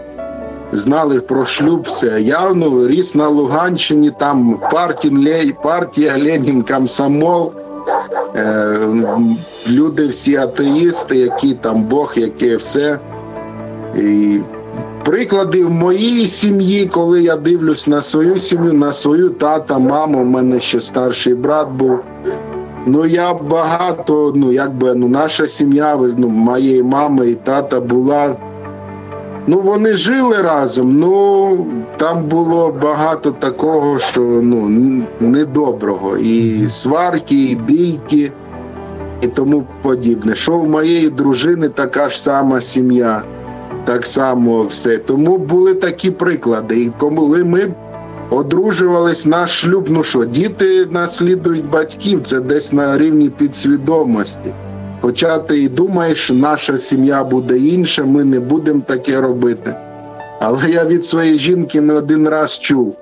знали 0.72 1.22
про 1.22 1.46
шлюб 1.46 1.82
все. 1.82 2.22
Я 2.22 2.54
ну, 2.54 2.88
ріс 2.88 3.16
на 3.16 3.28
Луганщині, 3.28 4.12
там 4.20 4.60
партія, 4.72 5.54
партія 5.64 6.18
Ленін, 6.18 6.62
комсомол. 6.62 7.54
Е, 8.36 8.80
люди 9.68 10.08
всі 10.08 10.36
атеїсти, 10.36 11.18
які 11.18 11.54
там 11.54 11.84
Бог, 11.84 12.14
яке 12.16 12.56
все. 12.56 13.00
І 13.96 14.40
Приклади 15.06 15.64
в 15.64 15.72
моїй 15.72 16.28
сім'ї, 16.28 16.86
коли 16.86 17.24
я 17.24 17.36
дивлюсь 17.36 17.88
на 17.88 18.02
свою 18.02 18.40
сім'ю, 18.40 18.74
на 18.74 18.92
свою 18.92 19.30
тата, 19.30 19.80
маму, 19.80 20.22
у 20.22 20.26
мене 20.26 20.60
ще 20.60 20.80
старший 20.80 21.36
брат 21.36 21.72
був. 21.72 22.00
Ну 22.86 23.06
я 23.06 23.34
багато, 23.34 24.34
ну 24.36 24.52
якби 24.52 24.94
ну 24.94 25.08
наша 25.08 25.48
сім'я, 25.48 26.00
ну, 26.18 26.28
моєї 26.28 26.84
мами 26.84 27.30
і 27.30 27.36
тата 27.36 27.80
була. 27.80 28.36
Ну, 29.48 29.62
вони 29.62 29.94
жили 29.94 30.42
разом, 30.42 31.00
ну 31.00 31.66
там 31.98 32.24
було 32.24 32.76
багато 32.82 33.32
такого, 33.32 34.00
що 34.00 34.22
ну 34.22 34.70
недоброго. 35.20 36.18
І 36.18 36.70
сварки, 36.70 37.36
і 37.36 37.56
бійки, 37.56 38.32
і 39.22 39.28
тому 39.28 39.64
подібне. 39.82 40.36
Що 40.36 40.58
в 40.58 40.70
моєї 40.70 41.10
дружини 41.10 41.70
така 41.70 42.10
ж 42.10 42.22
сама 42.22 42.62
сім'я 42.62 43.22
так 43.86 44.08
само 44.08 44.64
все. 44.64 44.98
Тому 44.98 45.38
були 45.38 45.74
такі 45.74 46.12
приклади. 46.12 46.82
І 46.82 46.92
коли 46.98 47.44
ми 47.44 47.74
одружувались 48.30 49.26
наш 49.26 49.62
шлюб, 49.62 49.90
ну 49.90 50.04
що, 50.04 50.26
діти 50.26 50.86
наслідують 50.86 51.70
батьків, 51.70 52.22
це 52.24 52.40
десь 52.40 52.74
на 52.74 52.98
рівні 52.98 53.30
підсвідомості. 53.30 54.54
Хоча 55.02 55.40
ти 55.40 55.60
і 55.60 55.70
думаєш, 55.70 56.32
наша 56.32 56.78
сім'я 56.78 57.24
буде 57.24 57.58
інша, 57.58 58.04
ми 58.04 58.24
не 58.24 58.40
будемо 58.40 58.82
таке 58.88 59.22
робити. 59.22 59.76
Але 60.40 60.70
я 60.70 60.86
від 60.86 61.06
своєї 61.06 61.38
жінки 61.38 61.82
не 61.82 61.94
один 61.94 62.30
раз 62.30 62.60
чув. 62.60 62.96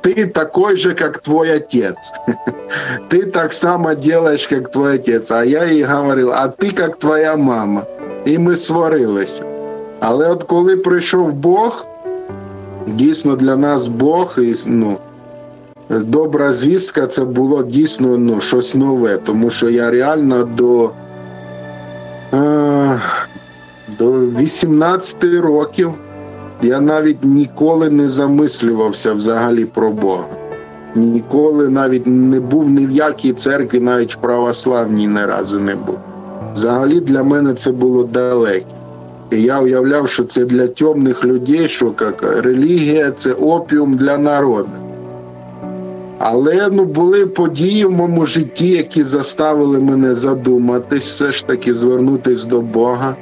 Ти 0.00 0.26
такой 0.26 0.76
же, 0.76 0.96
як 1.00 1.18
твій 1.18 1.56
отець. 1.56 2.12
Ти 3.08 3.22
так 3.22 3.52
само 3.52 3.88
робиш, 3.88 4.48
як 4.50 4.70
твій 4.70 4.80
отець. 4.80 5.30
А 5.30 5.44
я 5.44 5.64
їй 5.64 5.84
говорив, 5.84 6.30
а 6.30 6.48
ти 6.48 6.70
як 6.78 6.96
твоя 6.96 7.36
мама. 7.36 7.82
І 8.24 8.38
ми 8.38 8.56
сварилися. 8.56 9.57
Але 10.00 10.30
от 10.30 10.42
коли 10.42 10.76
прийшов 10.76 11.32
Бог, 11.32 11.86
дійсно 12.86 13.36
для 13.36 13.56
нас 13.56 13.88
Бог, 13.88 14.34
і, 14.38 14.54
ну, 14.66 14.96
добра 15.90 16.52
звістка 16.52 17.06
це 17.06 17.24
було 17.24 17.62
дійсно 17.62 18.18
ну, 18.18 18.40
щось 18.40 18.74
нове, 18.74 19.16
тому 19.16 19.50
що 19.50 19.70
я 19.70 19.90
реально 19.90 20.44
до 20.44 20.90
е, 22.32 23.00
до 23.98 24.12
18 24.12 25.24
років 25.24 25.92
я 26.62 26.80
навіть 26.80 27.24
ніколи 27.24 27.90
не 27.90 28.08
замислювався 28.08 29.12
взагалі 29.12 29.64
про 29.64 29.90
Бога. 29.90 30.24
Ніколи 30.94 31.68
навіть 31.68 32.06
не 32.06 32.40
був 32.40 32.70
ні 32.70 32.86
в 32.86 32.90
якій 32.90 33.32
церкві, 33.32 33.80
навіть 33.80 34.14
в 34.14 34.18
православній 34.18 35.06
ні 35.06 35.24
разу 35.26 35.60
не 35.60 35.74
був. 35.74 35.98
Взагалі 36.54 37.00
для 37.00 37.22
мене 37.22 37.54
це 37.54 37.72
було 37.72 38.04
далеке. 38.04 38.77
Я 39.30 39.60
уявляв, 39.60 40.08
що 40.08 40.24
це 40.24 40.44
для 40.44 40.66
темних 40.66 41.24
людей, 41.24 41.68
що 41.68 41.94
як 42.00 42.22
релігія 42.22 43.10
це 43.10 43.32
опіум 43.32 43.96
для 43.96 44.18
народу. 44.18 44.70
Але 46.18 46.68
ну, 46.72 46.84
були 46.84 47.26
події 47.26 47.84
в 47.84 47.90
моєму 47.90 48.26
житті, 48.26 48.68
які 48.68 49.02
заставили 49.02 49.80
мене 49.80 50.14
задуматись, 50.14 51.08
все 51.08 51.32
ж 51.32 51.46
таки 51.46 51.74
звернутися 51.74 52.48
до 52.48 52.60
Бога. 52.60 53.16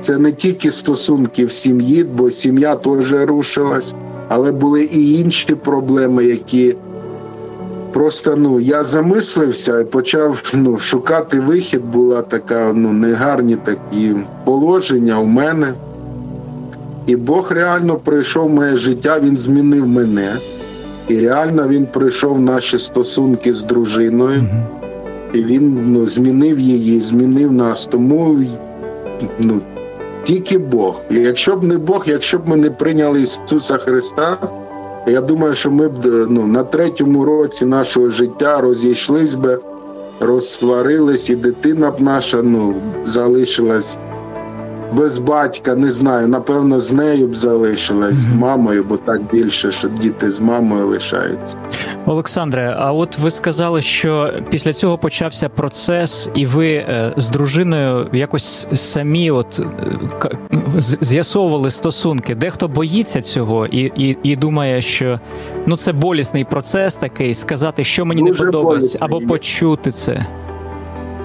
Це 0.00 0.18
не 0.18 0.32
тільки 0.32 0.72
стосунки 0.72 1.46
в 1.46 1.52
сім'ї, 1.52 2.04
бо 2.04 2.30
сім'я 2.30 2.76
теж 2.76 3.12
рушилась, 3.12 3.94
але 4.28 4.52
були 4.52 4.84
і 4.84 5.20
інші 5.20 5.54
проблеми, 5.54 6.24
які 6.24 6.74
просто 7.92 8.36
ну, 8.36 8.60
я 8.60 8.82
замислився 8.82 9.80
і 9.80 9.84
почав 9.84 10.52
ну, 10.54 10.78
шукати 10.78 11.40
вихід. 11.40 11.84
Була 11.84 12.22
така 12.22 12.72
ну, 12.72 12.92
негарні 12.92 13.56
такі 13.56 14.14
положення 14.44 15.20
у 15.20 15.24
мене. 15.24 15.74
І 17.06 17.16
Бог 17.16 17.52
реально 17.52 17.96
прийшов 17.96 18.48
в 18.48 18.54
моє 18.54 18.76
життя, 18.76 19.20
він 19.20 19.36
змінив 19.36 19.86
мене. 19.86 20.36
І 21.08 21.20
реально 21.20 21.68
він 21.68 21.86
прийшов 21.86 22.34
в 22.34 22.40
наші 22.40 22.78
стосунки 22.78 23.54
з 23.54 23.64
дружиною, 23.64 24.44
і 25.32 25.42
він 25.42 25.92
ну, 25.92 26.06
змінив 26.06 26.58
її, 26.58 27.00
змінив 27.00 27.52
нас. 27.52 27.86
Тому 27.86 28.38
ну, 29.38 29.60
тільки 30.24 30.58
Бог. 30.58 31.00
І 31.10 31.14
якщо 31.14 31.56
б 31.56 31.64
не 31.64 31.78
Бог, 31.78 32.04
якщо 32.06 32.38
б 32.38 32.48
ми 32.48 32.56
не 32.56 32.70
прийняли 32.70 33.22
Ісуса 33.22 33.76
Христа, 33.76 34.38
я 35.06 35.20
думаю, 35.20 35.54
що 35.54 35.70
ми 35.70 35.88
б 35.88 36.26
ну, 36.28 36.46
на 36.46 36.64
третьому 36.64 37.24
році 37.24 37.64
нашого 37.64 38.08
життя 38.08 38.60
розійшлись 38.60 39.34
би, 39.34 39.58
розсварились, 40.20 41.30
і 41.30 41.36
дитина 41.36 41.90
б 41.90 42.00
наша 42.00 42.42
ну, 42.42 42.74
залишилась 43.04 43.98
без 44.96 45.18
батька, 45.18 45.74
не 45.74 45.90
знаю. 45.90 46.28
Напевно, 46.28 46.80
з 46.80 46.92
нею 46.92 47.28
б 47.28 47.34
залишилась, 47.34 48.14
з 48.14 48.28
мамою, 48.28 48.84
бо 48.88 48.96
так 48.96 49.22
більше, 49.32 49.70
що 49.70 49.88
діти 49.88 50.30
з 50.30 50.40
мамою 50.40 50.86
лишаються. 50.86 51.56
Олександре, 52.06 52.76
а 52.78 52.92
от 52.92 53.18
ви 53.18 53.30
сказали, 53.30 53.82
що 53.82 54.32
після 54.50 54.72
цього 54.72 54.98
почався 54.98 55.48
процес, 55.48 56.30
і 56.34 56.46
ви 56.46 56.72
е, 56.72 57.12
з 57.16 57.28
дружиною 57.28 58.08
якось 58.12 58.68
самі 58.74 59.30
от 59.30 59.60
е, 59.60 60.30
з'ясовували 61.00 61.70
стосунки. 61.70 62.34
Дехто 62.34 62.68
боїться 62.68 63.22
цього 63.22 63.66
і 63.66 63.92
і, 63.96 64.16
і 64.22 64.36
думає, 64.36 64.82
що 64.82 65.20
ну 65.66 65.76
це 65.76 65.92
болісний 65.92 66.44
процес 66.44 66.94
такий, 66.94 67.34
сказати, 67.34 67.84
що 67.84 68.04
мені 68.04 68.20
Дуже 68.20 68.32
не 68.32 68.46
подобається, 68.46 68.98
або 69.00 69.20
почути 69.20 69.92
це. 69.92 70.26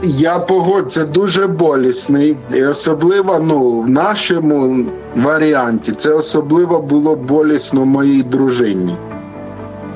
Я 0.03 0.39
погодь, 0.39 0.91
це 0.91 1.05
дуже 1.05 1.47
болісний, 1.47 2.37
і 2.53 2.63
особливо 2.63 3.39
ну, 3.39 3.81
в 3.81 3.89
нашому 3.89 4.85
варіанті 5.15 5.91
це 5.91 6.13
особливо 6.13 6.81
було 6.81 7.15
болісно 7.15 7.85
моїй 7.85 8.23
дружині. 8.23 8.97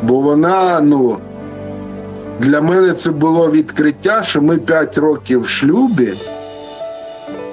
Бо 0.04 0.20
вона, 0.20 0.82
ну, 0.82 1.18
для 2.40 2.62
мене 2.62 2.94
це 2.94 3.12
було 3.12 3.52
відкриття, 3.52 4.24
що 4.24 4.42
ми 4.42 4.58
5 4.58 4.98
років 4.98 5.42
в 5.42 5.48
шлюбі, 5.48 6.14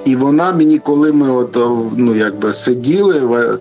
і 0.04 0.16
вона 0.16 0.52
мені, 0.52 0.78
коли 0.78 1.12
ми 1.12 1.30
от, 1.30 1.56
ну, 1.96 2.16
якби 2.16 2.54
сиділи, 2.54 3.20
в, 3.20 3.58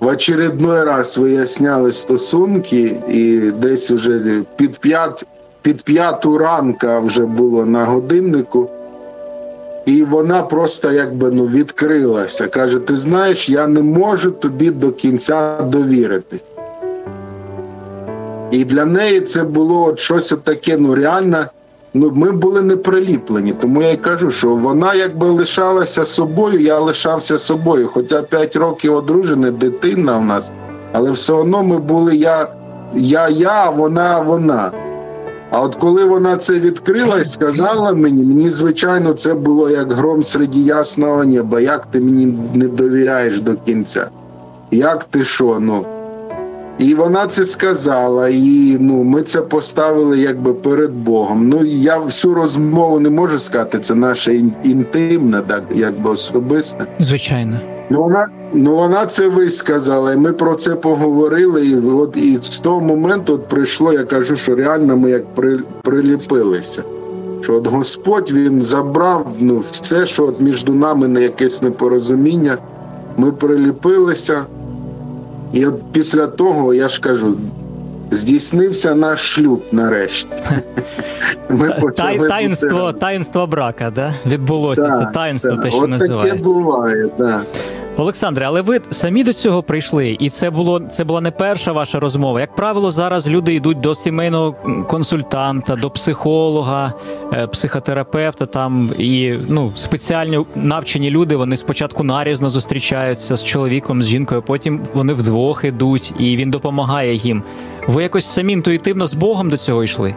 в 0.00 0.06
очередной 0.06 0.84
раз 0.84 1.18
виясняли 1.18 1.92
стосунки, 1.92 2.96
і 3.08 3.38
десь 3.38 3.90
вже 3.90 4.42
під 4.56 4.78
5 4.78 5.26
під 5.62 5.82
п'яту 5.82 6.38
ранка 6.38 6.98
вже 7.00 7.26
було 7.26 7.66
на 7.66 7.84
годиннику, 7.84 8.70
і 9.86 10.04
вона 10.04 10.42
просто 10.42 10.92
якби 10.92 11.30
ну, 11.30 11.46
відкрилася. 11.46 12.48
Каже: 12.48 12.78
Ти 12.78 12.96
знаєш, 12.96 13.48
я 13.48 13.66
не 13.66 13.82
можу 13.82 14.30
тобі 14.30 14.70
до 14.70 14.92
кінця 14.92 15.60
довірити. 15.60 16.40
І 18.50 18.64
для 18.64 18.84
неї 18.84 19.20
це 19.20 19.42
було 19.42 19.84
от 19.84 19.98
щось 19.98 20.34
таке, 20.44 20.76
ну 20.76 20.94
реально, 20.94 21.44
ну 21.94 22.10
ми 22.14 22.32
були 22.32 22.62
не 22.62 22.76
приліплені. 22.76 23.54
Тому 23.60 23.82
я 23.82 23.90
й 23.90 23.96
кажу, 23.96 24.30
що 24.30 24.48
вона 24.48 24.94
якби 24.94 25.26
лишалася 25.26 26.04
собою, 26.04 26.60
я 26.60 26.78
лишався 26.78 27.38
собою. 27.38 27.88
Хоча 27.88 28.22
5 28.22 28.56
років 28.56 28.94
одружена, 28.94 29.50
дитина 29.50 30.18
в 30.18 30.24
нас, 30.24 30.50
але 30.92 31.10
все 31.10 31.32
одно 31.32 31.62
ми 31.62 31.78
були 31.78 32.16
я, 32.16 32.48
я, 32.94 33.28
я, 33.28 33.70
вона, 33.70 34.20
вона. 34.20 34.72
А 35.50 35.60
от 35.60 35.74
коли 35.74 36.04
вона 36.04 36.36
це 36.36 36.58
відкрила 36.58 37.18
і 37.18 37.32
сказала 37.34 37.92
мені, 37.92 38.22
мені 38.22 38.50
звичайно 38.50 39.12
це 39.12 39.34
було 39.34 39.70
як 39.70 39.92
гром 39.92 40.24
серед 40.24 40.56
ясного 40.56 41.24
неба. 41.24 41.60
Як 41.60 41.86
ти 41.86 42.00
мені 42.00 42.38
не 42.54 42.68
довіряєш 42.68 43.40
до 43.40 43.54
кінця? 43.54 44.08
Як 44.70 45.04
ти 45.04 45.24
що? 45.24 45.58
ну? 45.60 45.84
І 46.78 46.94
вона 46.94 47.26
це 47.26 47.44
сказала, 47.44 48.28
і 48.28 48.76
ну 48.80 49.02
ми 49.02 49.22
це 49.22 49.40
поставили 49.42 50.18
якби 50.18 50.54
перед 50.54 50.90
Богом. 50.90 51.48
Ну 51.48 51.64
я 51.64 51.98
всю 51.98 52.34
розмову 52.34 53.00
не 53.00 53.10
можу 53.10 53.38
сказати, 53.38 53.78
це 53.78 53.94
наше 53.94 54.34
інтимне, 54.64 55.42
так 55.48 55.62
якби 55.74 56.10
особисте. 56.10 56.86
Звичайно. 56.98 57.58
Ну 57.90 58.02
вона 58.02 58.28
ну 58.52 58.76
вона 58.76 59.06
це 59.06 59.28
висказала, 59.28 60.12
і 60.12 60.16
ми 60.16 60.32
про 60.32 60.54
це 60.54 60.74
поговорили. 60.74 61.66
І 61.66 61.76
от 61.76 62.16
і 62.16 62.38
з 62.40 62.60
того 62.60 62.80
моменту 62.80 63.34
от 63.34 63.48
прийшло, 63.48 63.92
я 63.92 64.04
кажу, 64.04 64.36
що 64.36 64.54
реально 64.54 64.96
ми 64.96 65.10
як 65.10 65.34
при, 65.34 65.58
приліпилися. 65.82 66.82
Що 67.40 67.54
от 67.54 67.66
Господь 67.66 68.32
він 68.32 68.62
забрав 68.62 69.26
ну, 69.38 69.58
все, 69.70 70.06
що 70.06 70.26
от 70.26 70.40
між 70.40 70.66
нами 70.66 71.08
не 71.08 71.22
якесь 71.22 71.62
непорозуміння. 71.62 72.58
Ми 73.16 73.32
приліпилися. 73.32 74.44
І 75.52 75.66
от 75.66 75.82
після 75.92 76.26
того 76.26 76.74
я 76.74 76.88
ж 76.88 77.00
кажу, 77.00 77.34
здійснився 78.10 78.94
наш 78.94 79.34
шлюб 79.34 79.62
нарешті. 79.72 80.28
Ми 81.50 81.92
Тай, 81.96 82.18
таїнство, 82.18 82.92
таїнство 82.92 83.46
брака, 83.46 83.90
да? 83.94 84.14
Відбулося 84.26 84.82
так, 84.82 84.98
це 84.98 85.06
таїнство, 85.14 85.50
так. 85.50 85.62
те, 85.62 85.70
що 85.70 85.80
От 85.80 85.88
називається. 85.88 86.36
Таке 86.38 86.44
буває, 86.44 87.08
так. 87.18 87.42
Олександре, 88.00 88.46
але 88.46 88.60
ви 88.60 88.80
самі 88.90 89.24
до 89.24 89.32
цього 89.32 89.62
прийшли, 89.62 90.16
і 90.20 90.30
це 90.30 90.50
було 90.50 90.80
це 90.80 91.04
була 91.04 91.20
не 91.20 91.30
перша 91.30 91.72
ваша 91.72 92.00
розмова. 92.00 92.40
Як 92.40 92.54
правило, 92.54 92.90
зараз 92.90 93.28
люди 93.28 93.54
йдуть 93.54 93.80
до 93.80 93.94
сімейного 93.94 94.52
консультанта, 94.88 95.76
до 95.76 95.90
психолога, 95.90 96.92
е, 97.32 97.46
психотерапевта 97.46 98.46
там 98.46 98.90
і 98.98 99.34
ну 99.48 99.72
спеціальні 99.74 100.40
навчені 100.54 101.10
люди. 101.10 101.36
Вони 101.36 101.56
спочатку 101.56 102.04
нарізно 102.04 102.50
зустрічаються 102.50 103.36
з 103.36 103.44
чоловіком, 103.44 104.02
з 104.02 104.06
жінкою. 104.06 104.42
Потім 104.42 104.80
вони 104.94 105.12
вдвох 105.12 105.64
ідуть, 105.64 106.12
і 106.18 106.36
він 106.36 106.50
допомагає 106.50 107.14
їм. 107.14 107.42
Ви 107.86 108.02
якось 108.02 108.26
самі 108.26 108.52
інтуїтивно 108.52 109.06
з 109.06 109.14
Богом 109.14 109.50
до 109.50 109.56
цього 109.56 109.84
йшли? 109.84 110.14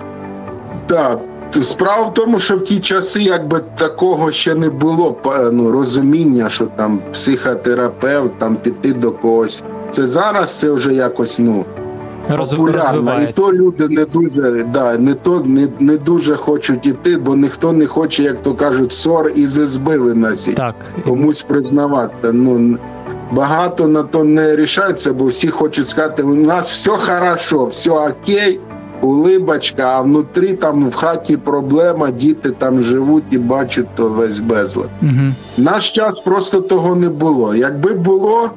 Так, 0.88 1.20
Справа 1.62 2.06
в 2.06 2.14
тому, 2.14 2.40
що 2.40 2.58
в 2.58 2.64
ті 2.64 2.80
часи 2.80 3.22
якби 3.22 3.62
такого 3.78 4.32
ще 4.32 4.56
не 4.56 4.70
було 4.70 5.16
ну, 5.52 5.72
розуміння, 5.72 6.50
що 6.50 6.66
там 6.66 7.00
психотерапевт, 7.14 8.32
там 8.38 8.56
піти 8.56 8.94
до 8.94 9.12
когось. 9.12 9.64
Це 9.92 10.06
зараз 10.06 10.60
це 10.60 10.72
вже 10.72 10.94
якось 10.94 11.40
ну 11.40 11.66
популярно. 12.28 13.22
І 13.22 13.34
то 13.34 13.54
люди 13.54 13.88
не 13.88 14.06
дуже 14.06 14.66
да, 14.74 14.98
не 14.98 15.14
то 15.14 15.42
не 15.46 15.68
не 15.80 15.98
дуже 15.98 16.36
хочуть 16.36 16.86
іти, 16.86 17.18
бо 17.18 17.36
ніхто 17.36 17.74
не 17.74 17.88
хоче, 17.88 18.24
як 18.24 18.42
то 18.42 18.56
кажуть, 18.56 18.94
сор 18.94 19.32
із 19.36 19.54
СБ 19.54 19.98
виносить. 19.98 20.56
Так. 20.56 20.76
комусь 21.06 21.42
признавати. 21.42 22.32
Ну 22.32 22.78
багато 23.32 23.88
на 23.88 24.04
то 24.04 24.24
не 24.24 24.56
рішається, 24.56 25.14
бо 25.14 25.26
всі 25.26 25.50
хочуть 25.50 25.88
сказати, 25.88 26.24
у 26.24 26.36
нас 26.36 26.72
все 26.72 26.92
хорошо, 26.92 27.66
все 27.66 27.90
окей 27.90 28.60
улибочка, 29.02 29.84
а 29.84 30.02
внутрі 30.02 30.54
там 30.54 30.90
в 30.90 30.96
хаті 30.96 31.38
проблема, 31.38 32.12
діти 32.12 32.52
там 32.52 32.82
живуть 32.82 33.24
і 33.32 33.38
бачать 33.38 33.96
то 33.96 34.10
весь 34.10 34.40
безлад. 34.40 34.90
Угу. 35.02 35.34
Наш 35.58 35.90
час 35.90 36.16
просто 36.26 36.62
того 36.62 36.96
не 36.96 37.10
було. 37.10 37.56
Якби 37.56 37.94
було, 37.94 38.50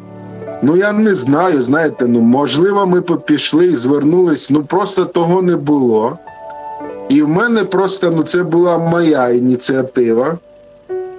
ну 0.62 0.76
я 0.76 0.92
не 0.92 1.14
знаю. 1.14 1.62
Знаєте, 1.62 2.06
ну 2.08 2.20
можливо, 2.20 2.86
ми 2.86 3.00
б 3.00 3.24
пішли 3.26 3.66
і 3.66 3.76
звернулись, 3.76 4.50
ну 4.50 4.62
просто 4.62 5.04
того 5.04 5.42
не 5.42 5.56
було. 5.56 6.18
І 7.08 7.22
в 7.22 7.28
мене 7.28 7.64
просто 7.64 8.12
ну 8.16 8.22
це 8.22 8.42
була 8.42 8.78
моя 8.78 9.28
ініціатива. 9.28 10.38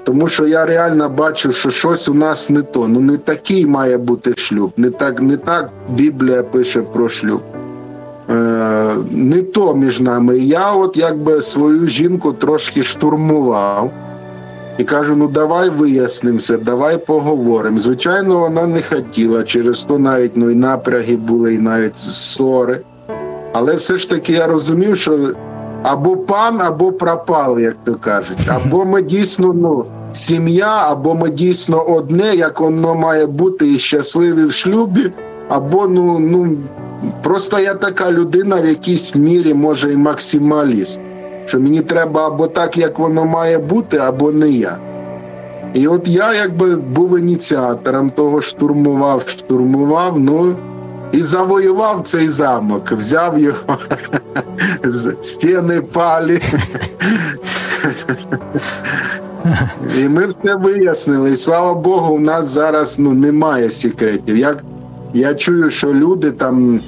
Тому 0.03 0.27
що 0.27 0.47
я 0.47 0.65
реально 0.65 1.09
бачу, 1.09 1.51
що 1.51 1.71
щось 1.71 2.07
у 2.07 2.13
нас 2.13 2.49
не 2.49 2.61
то. 2.61 2.87
Ну 2.87 2.99
не 2.99 3.17
такий 3.17 3.65
має 3.65 3.97
бути 3.97 4.33
шлюб. 4.37 4.71
Не 4.77 4.89
так 4.89 5.21
не 5.21 5.37
так 5.37 5.69
Біблія 5.89 6.43
пише 6.43 6.81
про 6.81 7.09
шлюб. 7.09 7.41
Е, 8.29 8.95
не 9.11 9.41
то 9.41 9.75
між 9.75 10.01
нами. 10.01 10.37
Я, 10.37 10.71
от 10.71 10.97
якби 10.97 11.41
свою 11.41 11.87
жінку 11.87 12.33
трошки 12.33 12.83
штурмував. 12.83 13.91
І 14.77 14.83
кажу: 14.83 15.15
ну 15.15 15.27
давай 15.27 15.69
вияснимося, 15.69 16.57
давай 16.57 17.05
поговоримо. 17.05 17.77
Звичайно, 17.77 18.39
вона 18.39 18.67
не 18.67 18.81
хотіла. 18.81 19.43
Через 19.43 19.85
то 19.85 19.99
навіть 19.99 20.31
ну, 20.35 20.49
і 20.49 20.55
напряги 20.55 21.15
були, 21.15 21.53
і 21.53 21.57
навіть 21.57 21.97
ссори. 21.97 22.79
Але 23.53 23.75
все 23.75 23.97
ж 23.97 24.09
таки 24.09 24.33
я 24.33 24.47
розумів, 24.47 24.97
що 24.97 25.17
або 25.83 26.17
пан, 26.17 26.61
або 26.61 26.91
пропав, 26.91 27.59
як 27.59 27.75
то 27.83 27.95
кажуть. 27.95 28.37
Або 28.47 28.85
ми 28.85 29.01
дійсно 29.01 29.53
ну, 29.53 29.85
сім'я, 30.13 30.91
або 30.91 31.15
ми 31.15 31.29
дійсно 31.29 31.83
одне, 31.83 32.35
як 32.35 32.59
воно 32.59 32.95
має 32.95 33.25
бути, 33.25 33.73
і 33.73 33.79
щасливі 33.79 34.45
в 34.45 34.51
шлюбі, 34.51 35.11
або 35.49 35.87
ну, 35.87 36.19
ну 36.19 36.57
просто 37.23 37.59
я 37.59 37.73
така 37.73 38.11
людина 38.11 38.61
в 38.61 38.65
якійсь 38.65 39.15
мірі, 39.15 39.53
може, 39.53 39.93
і 39.93 39.97
максималіст. 39.97 41.01
Що 41.45 41.59
мені 41.59 41.81
треба 41.81 42.27
або 42.27 42.47
так, 42.47 42.77
як 42.77 42.99
воно 42.99 43.25
має 43.25 43.57
бути, 43.57 43.97
або 43.97 44.31
не 44.31 44.49
я. 44.49 44.77
І 45.73 45.87
от 45.87 46.07
я 46.07 46.33
якби 46.33 46.75
був 46.75 47.19
ініціатором 47.19 48.09
того, 48.09 48.41
штурмував, 48.41 49.23
штурмував, 49.27 50.19
ну 50.19 50.55
і 51.11 51.23
завоював 51.23 52.01
цей 52.03 52.29
замок, 52.29 52.91
взяв 52.91 53.39
його, 53.39 53.77
стіни 55.21 55.81
палі. 55.81 56.41
І 59.99 60.09
ми 60.09 60.27
все 60.27 60.55
вияснили. 60.55 61.31
І 61.31 61.35
слава 61.35 61.73
Богу, 61.73 62.13
у 62.13 62.19
нас 62.19 62.45
зараз 62.45 62.99
ну, 62.99 63.13
немає 63.13 63.69
секретів. 63.69 64.37
Як 64.37 64.63
я 65.15 65.35
чую, 65.35 65.69
що 65.69 65.93
люди 65.93 66.31
там 66.31 66.81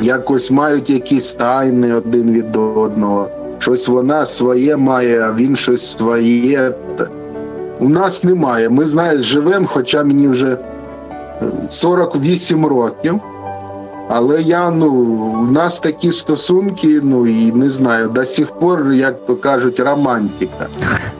якось 0.00 0.50
мають 0.50 0.90
якісь 0.90 1.34
тайни 1.34 1.94
один 1.94 2.32
від 2.32 2.56
одного. 2.56 3.28
Щось 3.58 3.88
вона 3.88 4.26
своє 4.26 4.76
має, 4.76 5.20
а 5.20 5.32
він 5.32 5.56
щось 5.56 5.92
своє. 5.92 6.72
У 7.80 7.88
нас 7.88 8.24
немає. 8.24 8.68
Ми 8.68 8.86
знаєш, 8.86 9.22
живемо, 9.22 9.66
хоча 9.66 10.04
мені 10.04 10.28
вже 10.28 10.56
48 11.68 12.66
років. 12.66 13.20
Але 14.08 14.42
я 14.42 14.70
ну 14.70 14.90
у 15.48 15.52
нас 15.52 15.80
такі 15.80 16.12
стосунки, 16.12 17.00
ну 17.02 17.26
і 17.26 17.52
не 17.52 17.70
знаю, 17.70 18.08
до 18.08 18.26
сих 18.26 18.50
пор, 18.50 18.92
як 18.92 19.26
то 19.26 19.36
кажуть, 19.36 19.80
романтика. 19.80 20.66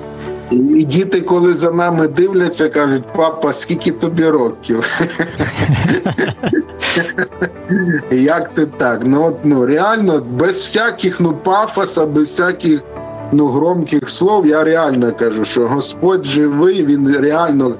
І 0.50 0.84
діти, 0.84 1.20
коли 1.20 1.54
за 1.54 1.70
нами 1.70 2.08
дивляться, 2.08 2.68
кажуть, 2.68 3.04
папа, 3.16 3.52
скільки 3.52 3.90
тобі 3.90 4.28
років? 4.28 4.84
Як 8.10 8.48
ти 8.48 8.66
так? 8.66 9.00
Ну 9.04 9.24
от 9.24 9.36
ну 9.44 9.66
реально 9.66 10.22
без 10.30 10.62
всяких 10.62 11.20
ну 11.20 11.32
пафоса, 11.32 12.06
без 12.06 12.28
всяких 12.28 12.80
ну 13.32 13.46
громких 13.46 14.10
слов, 14.10 14.46
я 14.46 14.64
реально 14.64 15.12
кажу, 15.18 15.44
що 15.44 15.68
Господь 15.68 16.24
живий, 16.24 16.86
він 16.86 17.16
реально. 17.16 17.74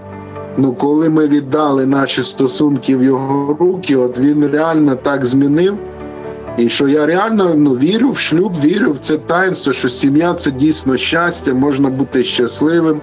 Ну, 0.57 0.73
коли 0.73 1.09
ми 1.09 1.27
віддали 1.27 1.87
наші 1.87 2.23
стосунки 2.23 2.97
в 2.97 3.03
його 3.03 3.57
руки, 3.61 3.97
от 3.97 4.19
він 4.19 4.47
реально 4.47 4.97
так 4.97 5.27
змінив. 5.27 5.79
І 6.61 6.69
що 6.69 6.89
я 6.89 7.07
реально 7.07 7.55
ну, 7.57 7.71
вірю 7.75 8.11
в 8.11 8.19
шлюб, 8.19 8.53
вірю 8.65 8.93
в 8.93 8.99
це 8.99 9.17
таїнство, 9.17 9.73
що 9.73 9.89
сім'я 9.89 10.35
це 10.35 10.51
дійсно 10.51 10.97
щастя, 10.97 11.55
можна 11.55 11.89
бути 11.89 12.25
щасливим. 12.25 13.01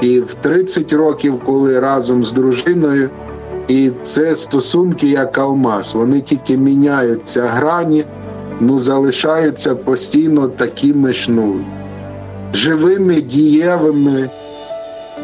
І 0.00 0.20
в 0.20 0.34
30 0.34 0.92
років, 0.92 1.40
коли 1.44 1.80
разом 1.80 2.24
з 2.24 2.32
дружиною, 2.32 3.10
і 3.68 3.90
це 4.02 4.36
стосунки 4.36 5.08
як 5.08 5.38
алмаз. 5.38 5.94
Вони 5.94 6.20
тільки 6.20 6.56
міняються 6.56 7.42
грані, 7.42 8.04
ну 8.60 8.78
залишаються 8.78 9.74
постійно 9.74 10.48
такими 10.48 11.12
ж 11.12 11.30
ну, 11.30 11.60
живими, 12.54 13.20
дієвими. 13.20 14.30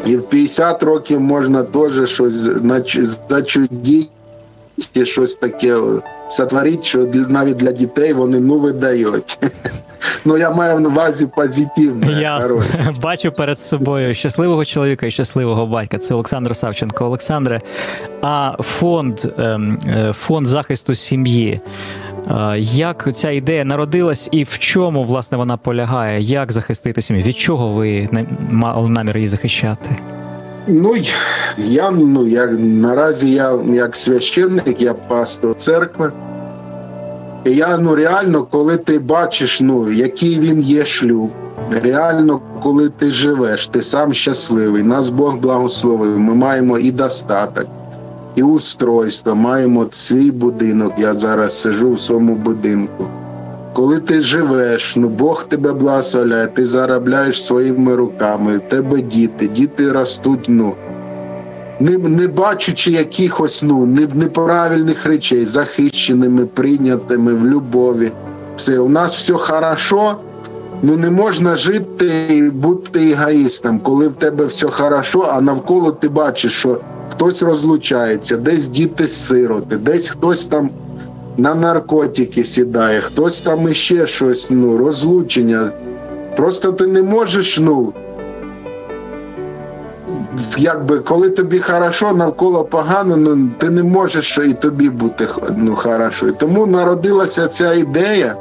І 0.05 0.17
в 0.17 0.29
50 0.29 0.83
років 0.83 1.21
можна 1.21 1.63
теж 1.63 2.09
щось 2.09 2.47
зачудити, 4.83 5.05
щось 5.05 5.35
таке 5.35 5.77
сотворити, 6.29 6.83
що 6.83 7.07
навіть 7.29 7.57
для 7.57 7.71
дітей 7.71 8.13
вони 8.13 8.39
ну 8.39 8.59
видають. 8.59 9.39
Ну 10.25 10.37
я 10.37 10.51
маю 10.51 10.79
на 10.79 10.89
увазі 10.89 11.27
позитивне. 11.35 12.21
Ясно. 12.21 12.63
Бачу 13.01 13.31
перед 13.31 13.59
собою 13.59 14.15
щасливого 14.15 14.65
чоловіка 14.65 15.05
і 15.05 15.11
щасливого 15.11 15.65
батька. 15.65 15.97
Це 15.97 16.13
Олександр 16.13 16.55
Савченко. 16.55 17.05
Олександре, 17.05 17.59
а 18.21 18.55
фонд, 18.59 19.19
ем, 19.37 19.79
е, 19.87 20.13
фонд 20.13 20.47
захисту 20.47 20.95
сім'ї. 20.95 21.59
Е, 22.27 22.55
як 22.59 23.15
ця 23.15 23.31
ідея 23.31 23.65
народилась 23.65 24.29
і 24.31 24.43
в 24.43 24.57
чому 24.59 25.03
власне 25.03 25.37
вона 25.37 25.57
полягає? 25.57 26.21
Як 26.21 26.51
захистити 26.51 27.01
сім'ю? 27.01 27.23
Від 27.23 27.37
чого 27.37 27.69
ви 27.69 28.09
мали 28.51 28.89
намір 28.89 29.17
її 29.17 29.27
захищати? 29.27 29.97
Ну 30.67 30.93
я 31.57 31.91
ну 31.91 32.27
я 32.27 32.47
наразі 32.57 33.31
я 33.31 33.59
як 33.65 33.95
священник, 33.95 34.81
я 34.81 34.93
пастор 34.93 35.55
церкви. 35.55 36.11
І 37.45 37.51
я 37.51 37.77
ну 37.77 37.95
реально, 37.95 38.43
коли 38.43 38.77
ти 38.77 38.99
бачиш, 38.99 39.61
ну 39.61 39.91
який 39.91 40.39
він 40.39 40.59
є 40.59 40.85
шлюб, 40.85 41.29
реально, 41.71 42.41
коли 42.63 42.89
ти 42.89 43.11
живеш, 43.11 43.67
ти 43.67 43.81
сам 43.81 44.13
щасливий, 44.13 44.83
нас 44.83 45.09
Бог 45.09 45.37
благословив. 45.37 46.19
Ми 46.19 46.35
маємо 46.35 46.79
і 46.79 46.91
достаток, 46.91 47.67
і 48.35 48.43
устройство, 48.43 49.35
маємо 49.35 49.87
свій 49.91 50.31
будинок. 50.31 50.93
Я 50.97 51.13
зараз 51.13 51.61
сижу 51.61 51.93
в 51.93 52.01
своєму 52.01 52.35
будинку. 52.35 53.05
Коли 53.73 53.99
ти 53.99 54.21
живеш, 54.21 54.95
ну 54.95 55.09
Бог 55.09 55.43
тебе 55.43 55.73
благословляє, 55.73 56.47
ти 56.47 56.65
заробляєш 56.65 57.43
своїми 57.43 57.95
руками, 57.95 58.59
тебе 58.59 59.01
діти, 59.01 59.47
діти 59.47 59.91
ростуть, 59.91 60.45
ну 60.47 60.73
не 61.79 61.97
не 61.97 62.27
бачучи 62.27 62.91
якихось 62.91 63.63
ну 63.63 63.85
неправильних 64.13 65.05
речей, 65.05 65.45
захищеними, 65.45 66.45
прийнятими 66.45 67.33
в 67.33 67.47
любові. 67.47 68.11
Все, 68.55 68.79
у 68.79 68.89
нас 68.89 69.15
все 69.15 69.33
хорошо, 69.33 70.15
ну 70.81 70.97
не 70.97 71.09
можна 71.09 71.55
жити 71.55 72.11
і 72.29 72.41
бути 72.41 73.11
егоїстом, 73.11 73.79
коли 73.79 74.07
в 74.07 74.13
тебе 74.13 74.45
все 74.45 74.67
хорошо, 74.67 75.29
а 75.33 75.41
навколо 75.41 75.91
ти 75.91 76.09
бачиш, 76.09 76.53
що 76.53 76.77
хтось 77.11 77.43
розлучається, 77.43 78.37
десь 78.37 78.67
діти 78.67 79.07
сироти, 79.07 79.77
десь 79.77 80.09
хтось 80.09 80.45
там 80.45 80.69
на 81.37 81.55
наркотики 81.55 82.43
сідає, 82.43 83.01
хтось 83.01 83.41
там 83.41 83.69
іще 83.69 84.07
щось, 84.07 84.51
ну, 84.51 84.77
розлучення. 84.77 85.71
Просто 86.35 86.71
ти 86.71 86.87
не 86.87 87.01
можеш, 87.01 87.59
ну. 87.59 87.93
Якби 90.57 90.99
коли 90.99 91.29
тобі 91.29 91.59
хорошо, 91.59 92.13
навколо 92.13 92.63
погано, 92.63 93.17
ну 93.17 93.49
ти 93.57 93.69
не 93.69 93.83
можеш 93.83 94.37
і 94.37 94.53
тобі 94.53 94.89
бути 94.89 95.27
ну, 95.57 95.75
хорошо. 95.75 96.27
І 96.27 96.31
тому 96.31 96.65
народилася 96.65 97.47
ця 97.47 97.73
ідея, 97.73 98.35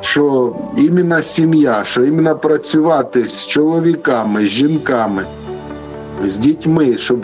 що 0.00 0.54
іменно 0.76 1.22
сім'я, 1.22 1.84
що 1.84 2.04
іменно 2.04 2.36
працювати 2.36 3.24
з 3.24 3.46
чоловіками, 3.46 4.46
з 4.46 4.48
жінками, 4.48 5.24
з 6.24 6.38
дітьми, 6.38 6.96
щоб 6.96 7.18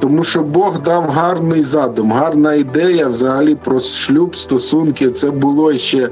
тому 0.00 0.22
що 0.22 0.42
Бог 0.42 0.82
дав 0.82 1.04
гарний 1.04 1.62
задум, 1.62 2.12
гарна 2.12 2.54
ідея 2.54 3.08
взагалі 3.08 3.54
про 3.54 3.80
шлюб, 3.80 4.36
стосунки. 4.36 5.10
Це 5.10 5.30
було 5.30 5.76
ще 5.76 6.08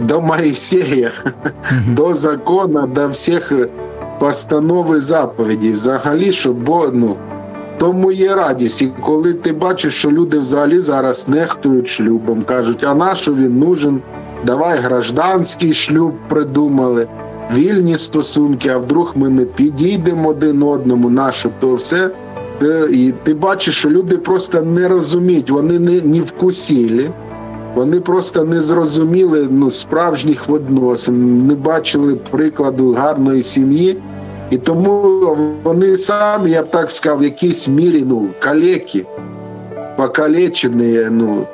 до 0.00 0.20
Моїсея, 0.20 1.12
до 1.86 2.14
закону, 2.14 2.86
до 2.86 3.08
всіх 3.08 3.52
постанов 4.18 4.96
і 4.96 5.00
заповідей. 5.00 5.72
Взагалі, 5.72 6.32
що 6.32 6.52
Бог, 6.52 6.90
ну, 6.92 7.16
тому 7.78 8.12
є 8.12 8.34
радість. 8.34 8.82
І 8.82 8.92
коли 9.02 9.32
ти 9.32 9.52
бачиш, 9.52 9.94
що 9.94 10.10
люди 10.10 10.38
взагалі 10.38 10.80
зараз 10.80 11.28
нехтують 11.28 11.88
шлюбом, 11.88 12.42
кажуть, 12.42 12.84
а 12.84 12.94
на 12.94 13.14
що 13.14 13.34
він 13.34 13.58
нужен? 13.58 14.00
Давай 14.46 14.78
гражданський 14.78 15.72
шлюб 15.72 16.12
придумали, 16.28 17.08
вільні 17.54 17.98
стосунки, 17.98 18.68
а 18.68 18.78
вдруг 18.78 19.12
ми 19.16 19.28
не 19.28 19.44
підійдемо 19.44 20.28
один 20.28 20.62
одному, 20.62 21.10
наше 21.10 21.50
то 21.60 21.74
все. 21.74 22.10
І 22.92 23.12
ти 23.22 23.34
бачиш, 23.34 23.78
що 23.78 23.90
люди 23.90 24.16
просто 24.16 24.62
не 24.62 24.88
розуміють, 24.88 25.50
вони 25.50 25.78
не 25.78 26.00
не 26.00 26.20
вкусілі, 26.20 27.10
вони 27.74 28.00
просто 28.00 28.44
не 28.44 28.60
зрозуміли 28.60 29.48
ну, 29.50 29.70
справжніх 29.70 30.48
відносин, 30.48 31.46
не 31.46 31.54
бачили 31.54 32.16
прикладу 32.30 32.92
гарної 32.92 33.42
сім'ї. 33.42 33.96
І 34.50 34.58
тому 34.58 35.36
вони 35.62 35.96
самі, 35.96 36.50
я 36.50 36.62
б 36.62 36.70
так 36.70 36.90
сказав, 36.90 37.18
в 37.18 37.22
якійсь 37.22 37.68
мірі 37.68 38.04
ну, 38.06 38.28
калеки, 38.38 39.06
покалечені, 39.96 41.06
ну, 41.10 41.46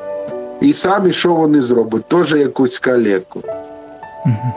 і 0.60 0.72
самі 0.72 1.12
що 1.12 1.34
вони 1.34 1.60
зроблять? 1.60 2.04
Теж 2.04 2.34
якусь 2.34 2.78
калеку. 2.78 3.40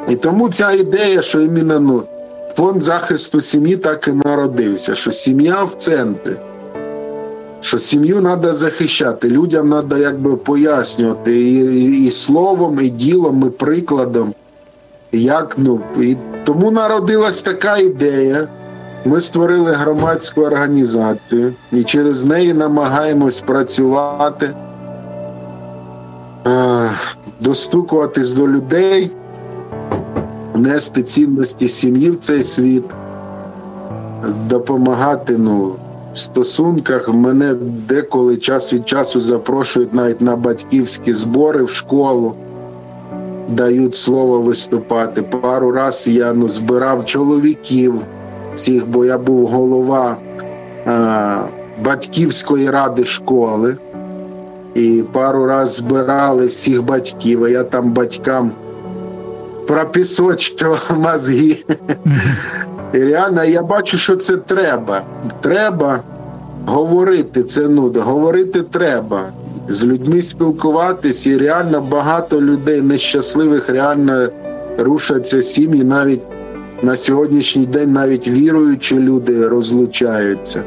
І 0.10 0.16
тому 0.16 0.50
ця 0.50 0.72
ідея, 0.72 1.22
що 1.22 1.42
іменно 1.42 1.80
ну, 1.80 2.04
фонд 2.58 2.82
захисту 2.84 3.42
сім'ї 3.42 3.78
так 3.78 4.08
і 4.08 4.12
народився, 4.12 4.96
що 4.96 5.12
сім'я 5.12 5.64
в 5.64 5.76
центрі. 5.78 6.36
що 7.62 7.80
сім'ю 7.80 8.22
треба 8.22 8.54
захищати. 8.54 9.30
Людям 9.30 9.70
треба 9.70 9.98
якби 9.98 10.36
пояснювати 10.36 11.42
і, 11.42 12.06
і, 12.06 12.12
словом, 12.12 12.80
і 12.82 12.90
ділом, 12.90 13.48
і 13.48 13.50
прикладом. 13.50 14.34
Як 15.12 15.56
ну 15.58 15.80
і 16.00 16.18
тому 16.44 16.72
народилась 16.72 17.42
така 17.42 17.78
ідея. 17.78 18.48
Ми 19.06 19.22
створили 19.22 19.72
громадську 19.72 20.42
організацію 20.42 21.54
і 21.72 21.84
через 21.84 22.26
неї 22.26 22.54
намагаємось 22.54 23.40
працювати, 23.40 24.54
достукуватись 27.40 28.34
до 28.34 28.48
людей, 28.48 29.12
нести 30.58 31.04
цінності 31.04 31.70
сім'ї 31.70 32.10
в 32.10 32.20
цей 32.20 32.44
світ, 32.44 32.84
допомагати 34.50 35.38
ну, 35.38 35.76
в 36.14 36.18
стосунках. 36.18 37.10
Мене 37.10 37.56
деколи 37.90 38.38
час 38.38 38.74
від 38.74 38.88
часу 38.88 39.22
запрошують 39.22 39.94
навіть 39.94 40.22
на 40.22 40.36
батьківські 40.36 41.14
збори 41.14 41.64
в 41.64 41.70
школу 41.70 42.36
дають 43.50 43.96
слово 43.96 44.42
виступати. 44.42 45.22
Пару 45.22 45.72
раз 45.72 46.08
я 46.08 46.34
ну, 46.34 46.48
збирав 46.50 47.06
чоловіків 47.06 48.02
всіх, 48.56 48.88
бо 48.88 49.06
я 49.06 49.18
був 49.18 49.48
голова 49.48 50.18
а, 50.86 51.44
батьківської 51.84 52.70
ради 52.70 53.06
школи. 53.06 53.78
І 54.76 55.04
пару 55.12 55.46
раз 55.46 55.76
збирали 55.76 56.46
всіх 56.46 56.84
батьків, 56.84 57.44
а 57.44 57.50
я 57.50 57.64
там 57.64 57.92
батькам 57.92 58.52
пропісочував 59.68 60.92
мозги. 61.00 61.58
І 62.94 63.00
реально 63.00 63.44
я 63.44 63.64
бачу, 63.64 63.98
що 63.98 64.16
це 64.16 64.38
треба. 64.38 65.02
Треба 65.42 66.00
говорити 66.66 67.44
це 67.44 67.62
ну, 67.62 67.94
говорити 67.96 68.62
треба 68.62 69.22
з 69.68 69.86
людьми 69.86 70.22
спілкуватись, 70.22 71.28
і 71.28 71.38
реально 71.38 71.82
багато 71.82 72.42
людей 72.42 72.82
нещасливих 72.82 73.70
реально 73.70 74.30
рушаться 74.78 75.44
сім'ї. 75.44 75.84
Навіть 75.84 76.22
на 76.82 76.98
сьогоднішній 76.98 77.66
день 77.66 77.92
навіть 77.92 78.28
віруючі 78.28 79.00
люди 79.00 79.48
розлучаються. 79.48 80.64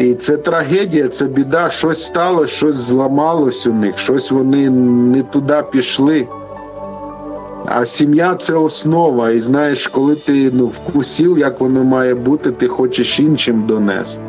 І 0.00 0.14
це 0.14 0.36
трагедія, 0.36 1.08
це 1.08 1.24
біда, 1.26 1.70
щось 1.70 2.04
стало, 2.04 2.46
щось 2.46 2.76
зламалось 2.76 3.66
у 3.66 3.72
них, 3.72 3.98
щось 3.98 4.30
вони 4.30 4.70
не 4.70 5.22
туди 5.22 5.62
пішли. 5.72 6.26
А 7.70 7.86
сім'я 7.86 8.34
це 8.34 8.54
основа. 8.54 9.30
І 9.30 9.40
знаєш, 9.40 9.86
коли 9.86 10.14
ти 10.14 10.50
ну, 10.52 10.66
вкусив, 10.66 11.38
як 11.38 11.60
воно 11.60 11.84
має 11.84 12.14
бути, 12.14 12.52
ти 12.52 12.68
хочеш 12.68 13.20
іншим 13.20 13.64
донести. 13.66 14.22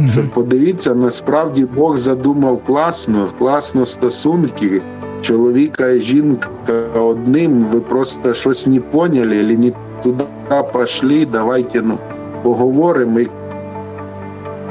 Mm-hmm. 0.00 0.12
Що 0.12 0.28
подивіться, 0.34 0.94
насправді 0.94 1.64
Бог 1.64 1.96
задумав 1.96 2.64
класно, 2.66 3.28
класно 3.38 3.86
стосунки 3.86 4.82
чоловіка 5.22 5.88
і 5.88 6.00
жінка 6.00 6.48
одним. 6.94 7.66
Ви 7.72 7.80
просто 7.80 8.34
щось 8.34 8.66
не 8.66 8.80
поняли, 8.80 9.40
або 9.40 9.62
не 9.62 9.72
туди 10.02 10.24
пішли, 10.72 11.26
давайте 11.32 11.82
ну, 11.82 11.98
поговоримо. 12.42 13.20
І 13.20 13.28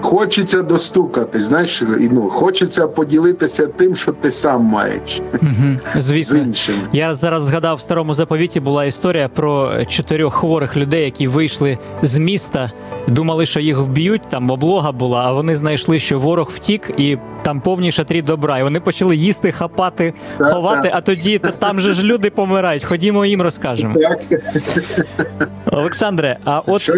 Хочеться 0.04 0.62
достукати, 0.62 1.40
знаєш, 1.40 1.84
ну 2.12 2.30
хочеться 2.30 2.88
поділитися 2.88 3.68
тим, 3.68 3.96
що 3.96 4.12
ти 4.12 4.32
сам 4.32 4.62
маєш. 4.64 5.22
Угу, 5.42 5.78
Звісно, 5.96 6.40
з 6.40 6.42
іншим. 6.48 6.76
я 6.94 7.16
зараз 7.16 7.44
згадав 7.44 7.78
в 7.78 7.82
старому 7.82 8.14
заповіті 8.14 8.60
була 8.60 8.86
історія 8.86 9.28
про 9.30 9.86
чотирьох 9.86 10.34
хворих 10.34 10.78
людей, 10.78 11.04
які 11.04 11.28
вийшли 11.28 11.78
з 12.02 12.18
міста, 12.18 12.72
думали, 13.08 13.46
що 13.46 13.60
їх 13.60 13.78
вб'ють. 13.78 14.22
Там 14.30 14.50
облога 14.52 14.92
була, 14.92 15.24
а 15.26 15.32
вони 15.32 15.56
знайшли, 15.56 16.00
що 16.00 16.20
ворог 16.20 16.52
втік, 16.56 16.92
і 16.98 17.18
там 17.44 17.62
повні 17.62 17.92
шатрі 17.92 18.22
добра. 18.22 18.60
І 18.60 18.64
вони 18.64 18.80
почали 18.80 19.16
їсти, 19.16 19.52
хапати, 19.52 20.14
так, 20.38 20.48
ховати. 20.54 20.82
Так. 20.88 20.92
А 20.98 21.02
тоді 21.02 21.40
та 21.40 21.52
там 21.52 21.80
же 21.80 21.94
ж 21.94 22.04
люди 22.04 22.30
помирають. 22.30 22.84
Ходімо 22.84 23.26
їм 23.26 23.42
розкажемо. 23.42 23.96
Олександре, 25.74 26.38
а 26.46 26.62
от 26.66 26.90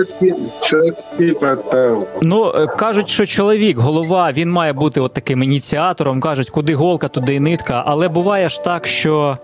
ну 2.21 2.51
кажуть 2.77 2.95
кажуть, 2.95 3.09
що 3.09 3.25
чоловік, 3.25 3.77
голова, 3.77 4.31
він 4.31 4.51
має 4.51 4.73
бути 4.73 5.01
от 5.01 5.13
таким 5.13 5.43
ініціатором. 5.43 6.21
кажуть, 6.21 6.49
куди 6.49 6.75
голка, 6.75 7.07
туди 7.07 7.35
і 7.35 7.39
нитка. 7.39 7.83
Але 7.85 8.07
буває 8.07 8.49
ж 8.49 8.63
так, 8.63 8.87
що. 8.87 9.37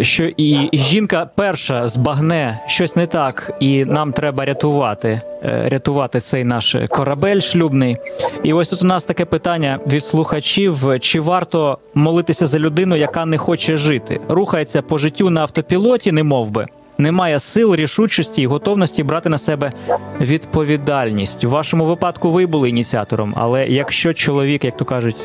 Що 0.00 0.24
і 0.36 0.70
жінка 0.72 1.30
перша 1.34 1.88
збагне 1.88 2.60
щось 2.66 2.96
не 2.96 3.06
так, 3.06 3.52
і 3.60 3.84
нам 3.84 4.12
треба 4.12 4.44
рятувати, 4.44 5.20
е, 5.44 5.68
рятувати 5.68 6.20
цей 6.20 6.44
наш 6.44 6.76
корабель 6.88 7.40
шлюбний. 7.40 7.96
І 8.42 8.52
ось 8.52 8.68
тут 8.68 8.82
у 8.82 8.86
нас 8.86 9.04
таке 9.04 9.24
питання 9.24 9.78
від 9.86 10.04
слухачів: 10.04 11.00
чи 11.00 11.20
варто 11.20 11.78
молитися 11.94 12.46
за 12.46 12.58
людину, 12.58 12.96
яка 12.96 13.26
не 13.26 13.38
хоче 13.38 13.76
жити, 13.76 14.20
рухається 14.28 14.82
по 14.82 14.98
життю 14.98 15.30
на 15.30 15.40
автопілоті, 15.40 16.12
не 16.12 16.22
мов 16.22 16.50
би, 16.50 16.66
немає 16.98 17.38
сил, 17.38 17.74
рішучості 17.74 18.42
і 18.42 18.46
готовності 18.46 19.02
брати 19.02 19.28
на 19.28 19.38
себе 19.38 19.72
відповідальність. 20.20 21.44
У 21.44 21.50
вашому 21.50 21.86
випадку 21.86 22.30
ви 22.30 22.46
були 22.46 22.68
ініціатором, 22.68 23.34
але 23.36 23.66
якщо 23.66 24.14
чоловік, 24.14 24.64
як 24.64 24.76
то 24.76 24.84
кажуть. 24.84 25.16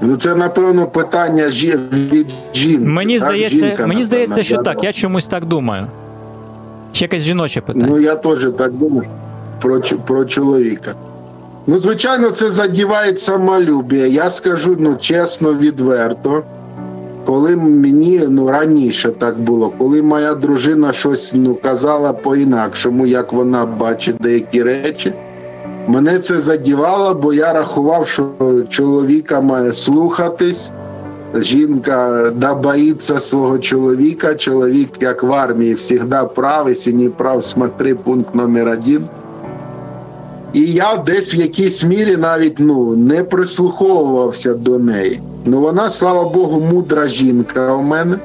Ну, 0.00 0.16
це 0.16 0.34
напевно 0.34 0.86
питання 0.86 1.50
жі... 1.50 1.78
від 1.92 2.26
жінки. 2.54 2.88
Мені 2.88 3.18
так? 3.18 3.28
здається, 3.28 3.66
Жінка, 3.66 3.86
мені 3.86 4.02
здається, 4.02 4.42
що 4.42 4.56
так. 4.56 4.84
Я 4.84 4.92
чомусь 4.92 5.26
так 5.26 5.44
думаю. 5.44 5.86
Ще 6.92 7.04
якесь 7.04 7.22
жіноче 7.22 7.60
питання. 7.60 7.86
Ну 7.88 8.00
я 8.00 8.16
теж 8.16 8.46
так 8.58 8.72
думаю 8.72 9.08
про 9.60 9.80
про 9.80 10.24
чоловіка. 10.24 10.94
Ну, 11.66 11.78
звичайно, 11.78 12.30
це 12.30 12.48
задіває 12.48 13.16
самолюбія. 13.16 14.06
Я 14.06 14.30
скажу 14.30 14.76
ну 14.78 14.96
чесно, 14.96 15.54
відверто 15.54 16.42
коли 17.26 17.56
мені 17.56 18.22
ну 18.28 18.48
раніше 18.50 19.10
так 19.10 19.40
було, 19.40 19.72
коли 19.78 20.02
моя 20.02 20.34
дружина 20.34 20.92
щось 20.92 21.34
ну 21.34 21.54
казала 21.54 22.12
по-інакшому, 22.12 23.06
як 23.06 23.32
вона 23.32 23.66
бачить 23.66 24.16
деякі 24.20 24.62
речі, 24.62 25.12
мене 25.88 26.18
це 26.18 26.38
задівало, 26.38 27.14
бо 27.14 27.32
я 27.32 27.52
рахував, 27.52 28.08
що 28.08 28.30
чоловіка 28.68 29.40
має 29.40 29.72
слухатись. 29.72 30.70
Жінка 31.34 32.30
да 32.36 32.54
боїться 32.54 33.20
свого 33.20 33.58
чоловіка. 33.58 34.34
Чоловік, 34.34 34.88
як 35.00 35.22
в 35.22 35.32
армії, 35.32 35.76
завжди 35.76 36.16
прав, 36.34 36.68
якщо 36.68 36.92
не 36.92 37.10
прав, 37.10 37.44
смотри 37.44 37.94
пункт 37.94 38.34
номер 38.34 38.68
один. 38.68 39.04
І 40.56 40.72
я 40.72 40.96
десь 40.96 41.34
в 41.34 41.36
якійсь 41.36 41.84
мірі 41.84 42.16
навіть 42.16 42.58
ну, 42.58 42.96
не 42.96 43.24
прислуховувався 43.24 44.54
до 44.54 44.78
неї. 44.78 45.22
Ну 45.44 45.60
вона, 45.60 45.88
слава 45.88 46.24
Богу, 46.28 46.60
мудра 46.60 47.08
жінка 47.08 47.74
у 47.74 47.82
мене, 47.82 48.18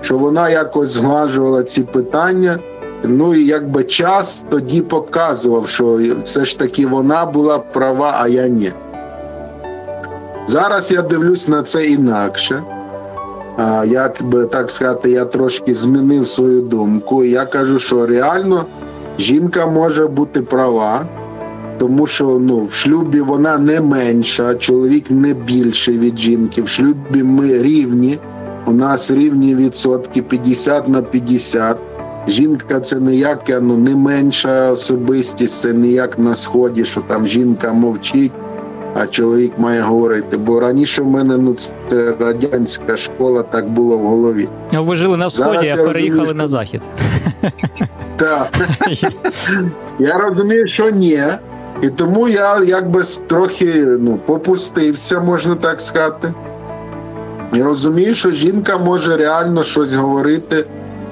що 0.00 0.18
вона 0.18 0.50
якось 0.50 0.88
зглажувала 0.88 1.62
ці 1.62 1.82
питання. 1.82 2.58
Ну 3.04 3.34
і 3.34 3.44
якби 3.44 3.84
час 3.84 4.44
тоді 4.48 4.80
показував, 4.80 5.68
що 5.68 6.00
все 6.24 6.44
ж 6.44 6.58
таки 6.58 6.86
вона 6.86 7.26
була 7.26 7.58
права, 7.58 8.16
а 8.20 8.28
я 8.28 8.48
ні. 8.48 8.72
Зараз 10.46 10.90
я 10.90 11.02
дивлюсь 11.02 11.48
на 11.48 11.62
це 11.62 11.84
інакше. 11.84 12.62
А, 13.56 13.84
Як 13.84 14.22
би 14.22 14.46
так 14.46 14.70
сказати, 14.70 15.10
я 15.10 15.24
трошки 15.24 15.74
змінив 15.74 16.28
свою 16.28 16.60
думку. 16.60 17.24
І 17.24 17.30
я 17.30 17.46
кажу, 17.46 17.78
що 17.78 18.06
реально 18.06 18.64
жінка 19.18 19.66
може 19.66 20.06
бути 20.06 20.40
права 20.42 21.06
тому 21.80 22.06
що 22.06 22.24
ну 22.24 22.64
в 22.64 22.72
шлюбі 22.72 23.20
вона 23.20 23.58
не 23.58 23.80
менша, 23.80 24.54
чоловік 24.54 25.10
не 25.10 25.34
більший 25.34 25.98
від 25.98 26.18
жінки. 26.18 26.62
В 26.62 26.68
шлюбі 26.68 27.22
ми 27.22 27.62
рівні. 27.62 28.18
У 28.66 28.72
нас 28.72 29.10
рівні 29.10 29.54
відсотки 29.54 30.22
50 30.22 30.88
на 30.88 31.02
50. 31.02 31.76
Жінка 32.28 32.80
це 32.80 32.96
ніяка, 32.96 33.60
ну 33.60 33.76
не 33.76 33.96
менша 33.96 34.70
особистість, 34.70 35.60
це 35.60 35.72
не 35.72 35.88
як 35.88 36.18
на 36.18 36.34
сході, 36.34 36.84
що 36.84 37.00
там 37.00 37.26
жінка 37.26 37.72
мовчить, 37.72 38.32
а 38.94 39.06
чоловік 39.06 39.52
має 39.58 39.80
говорити. 39.80 40.36
Бо 40.36 40.60
раніше 40.60 41.02
в 41.02 41.06
мене 41.06 41.36
ну 41.36 41.56
це 41.88 42.14
радянська 42.20 42.96
школа, 42.96 43.42
так 43.42 43.68
було 43.70 43.98
в 43.98 44.02
голові. 44.02 44.48
Ви 44.72 44.96
жили 44.96 45.16
на 45.16 45.30
сході, 45.30 45.68
а 45.68 45.76
переїхали 45.76 46.20
розумію, 46.20 46.34
на 46.34 46.48
захід. 46.48 46.82
Так. 48.16 48.48
Я 49.98 50.18
розумію, 50.18 50.68
що 50.68 50.90
ні. 50.90 51.22
І 51.82 51.88
тому 51.88 52.28
я 52.28 52.62
якби 52.64 53.02
трохи 53.26 53.84
ну, 53.84 54.18
попустився, 54.26 55.20
можна 55.20 55.54
так 55.54 55.80
сказати. 55.80 56.34
І 57.52 57.62
розумію, 57.62 58.14
що 58.14 58.30
жінка 58.30 58.78
може 58.78 59.16
реально 59.16 59.62
щось 59.62 59.94
говорити 59.94 60.64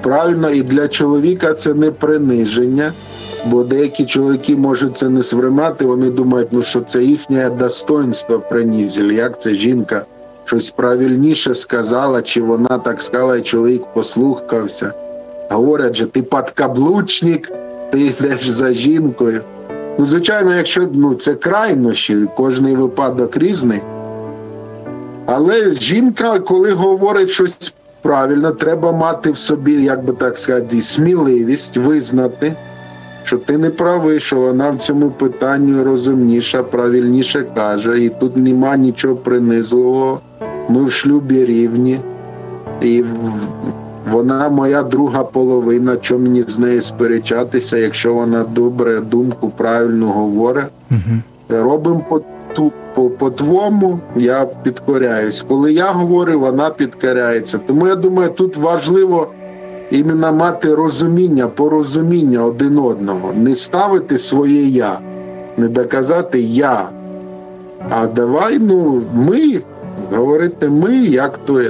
правильно, 0.03 0.51
і 0.51 0.63
для 0.63 0.89
чоловіка 0.89 1.55
це 1.55 1.75
не 1.75 1.91
приниження, 1.91 2.93
бо 3.47 3.65
деякі 3.65 4.07
чоловіки 4.07 4.57
можуть 4.57 4.99
це 4.99 5.09
не 5.09 5.23
сприймати, 5.23 5.85
вони 5.85 6.11
думають, 6.11 6.49
ну 6.53 6.63
що 6.63 6.81
це 6.81 7.03
їхнє 7.03 7.51
достоинство 7.51 8.39
принизили, 8.39 9.15
як 9.15 9.43
це 9.43 9.55
жінка 9.55 10.05
щось 10.49 10.71
правильніше 10.71 11.55
сказала, 11.55 12.23
чи 12.23 12.43
вона 12.43 12.79
так 12.79 13.03
сказала, 13.03 13.37
і 13.37 13.43
чоловік 13.43 13.83
послухався. 13.95 14.93
Говорять, 15.51 15.97
що 15.97 16.07
ти 16.07 16.23
подкаблучник, 16.23 17.53
ти 17.91 18.01
йдеш 18.01 18.49
за 18.49 18.73
жінкою. 18.73 19.41
Звичайно, 19.99 20.55
якщо 20.55 20.89
ну, 20.93 21.15
це 21.15 21.35
крайнощі, 21.35 22.27
кожний 22.37 22.77
випадок 22.77 23.37
різний. 23.37 23.81
Але 25.27 25.73
жінка, 25.73 26.39
коли 26.41 26.73
говорить 26.73 27.31
щось 27.31 27.75
правильно, 28.03 28.51
треба 28.51 28.93
мати 28.93 29.31
в 29.31 29.39
собі, 29.39 29.73
як 29.73 30.05
би 30.05 30.13
так 30.13 30.39
сказати, 30.39 30.83
сміливість 30.83 31.77
визнати, 31.77 32.57
що 33.23 33.39
ти 33.39 33.59
не 33.59 33.71
правий, 33.71 34.21
що 34.21 34.37
вона 34.37 34.71
в 34.71 34.79
цьому 34.79 35.11
питанні 35.11 35.83
розумніша, 35.83 36.63
правильніше 36.63 37.45
каже, 37.55 38.05
і 38.05 38.09
тут 38.09 38.37
нема 38.37 38.77
нічого 38.77 39.17
принизливого. 39.17 40.21
Ми 40.69 40.85
в 40.85 40.93
шлюбі 40.93 41.45
рівні, 41.45 42.01
і 42.83 43.05
вона 44.11 44.49
моя 44.49 44.83
друга 44.83 45.25
половина. 45.25 45.97
Чому 45.97 46.25
мені 46.25 46.43
з 46.43 46.59
нею 46.59 46.81
сперечатися, 46.81 47.79
якщо 47.79 48.15
вона 48.15 48.45
добре 48.45 49.01
думку 49.01 49.53
правильно 49.57 50.07
говорить? 50.07 50.65
Угу. 50.91 51.01
Робимо 51.49 52.05
по 52.09 52.21
по, 52.95 53.11
по 53.11 53.31
твому, 53.31 54.01
я 54.17 54.47
підкоряюсь. 54.63 55.45
Коли 55.49 55.73
я 55.73 55.93
говорю, 55.93 56.41
вона 56.41 56.71
підкоряється. 56.71 57.59
Тому 57.59 57.87
я 57.87 57.97
думаю, 57.97 58.31
тут 58.31 58.57
важливо 58.57 59.27
іменно 59.91 60.33
мати 60.33 60.75
розуміння, 60.75 61.47
порозуміння 61.47 62.45
один 62.45 62.79
одного, 62.79 63.33
не 63.33 63.57
ставити 63.57 64.19
своє 64.19 64.63
я, 64.63 64.99
не 65.57 65.69
доказати 65.69 66.41
я. 66.41 66.89
А 67.91 68.07
давай 68.07 68.59
ну, 68.59 69.03
ми 69.15 69.61
говорити 70.13 70.69
ми, 70.69 70.97
як 70.97 71.39
то. 71.39 71.63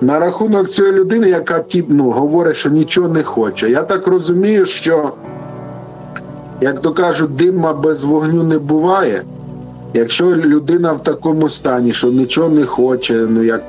На 0.00 0.18
рахунок 0.18 0.68
цієї 0.68 0.94
людини, 0.94 1.28
яка 1.28 1.64
ну, 1.88 2.10
говорить, 2.10 2.56
що 2.56 2.70
нічого 2.70 3.08
не 3.08 3.22
хоче. 3.22 3.70
Я 3.70 3.82
так 3.82 4.06
розумію, 4.06 4.66
що, 4.66 5.12
як 6.60 6.80
то 6.80 6.92
кажуть, 6.92 7.36
дима 7.36 7.72
без 7.72 8.04
вогню 8.04 8.42
не 8.42 8.58
буває. 8.58 9.22
Якщо 9.94 10.26
людина 10.26 10.92
в 10.92 11.02
такому 11.02 11.48
стані, 11.48 11.92
що 11.92 12.08
нічого 12.08 12.48
не 12.48 12.64
хоче, 12.64 13.14
ну 13.14 13.42
як 13.42 13.62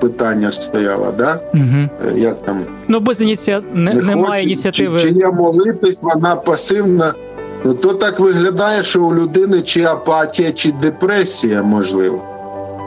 питання 0.00 0.50
стояло, 0.50 1.14
да? 1.18 1.40
Угу. 1.54 2.10
Як 2.16 2.44
там? 2.44 2.60
Ну 2.88 3.00
без 3.00 3.22
ініці... 3.22 3.58
не, 3.74 3.94
не 3.94 4.02
немає 4.02 4.42
хоче, 4.42 4.42
ініціативи. 4.42 5.02
Чи, 5.02 5.12
чи 5.12 5.18
є 5.18 5.30
молитись, 5.30 5.96
вона 6.00 6.36
пасивна. 6.36 7.14
Ну 7.64 7.74
то 7.74 7.94
так 7.94 8.20
виглядає, 8.20 8.82
що 8.82 9.04
у 9.04 9.14
людини 9.14 9.62
чи 9.62 9.84
апатія, 9.84 10.52
чи 10.52 10.72
депресія 10.72 11.62
можливо. 11.62 12.35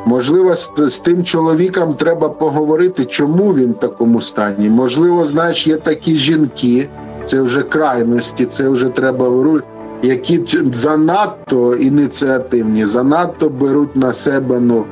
Можливо, 0.06 0.56
з, 0.56 0.72
з 0.78 1.00
тим 1.00 1.24
чоловіком 1.24 1.94
треба 1.94 2.30
поговорити, 2.30 3.06
чому 3.06 3.54
він 3.54 3.72
в 3.72 3.80
такому 3.80 4.22
стані. 4.22 4.70
Можливо, 4.70 5.26
знаєш, 5.26 5.68
є 5.68 5.78
такі 5.78 6.16
жінки, 6.16 6.90
це 7.26 7.42
вже 7.42 7.62
крайності, 7.62 8.46
це 8.46 8.70
вже 8.70 8.90
треба 8.90 9.30
вируль, 9.30 9.62
які 10.02 10.42
занадто 10.72 11.76
ініціативні, 11.76 12.86
занадто 12.86 13.50
беруть 13.50 13.96
на 13.96 14.14
себе 14.14 14.60
ну, 14.60 14.86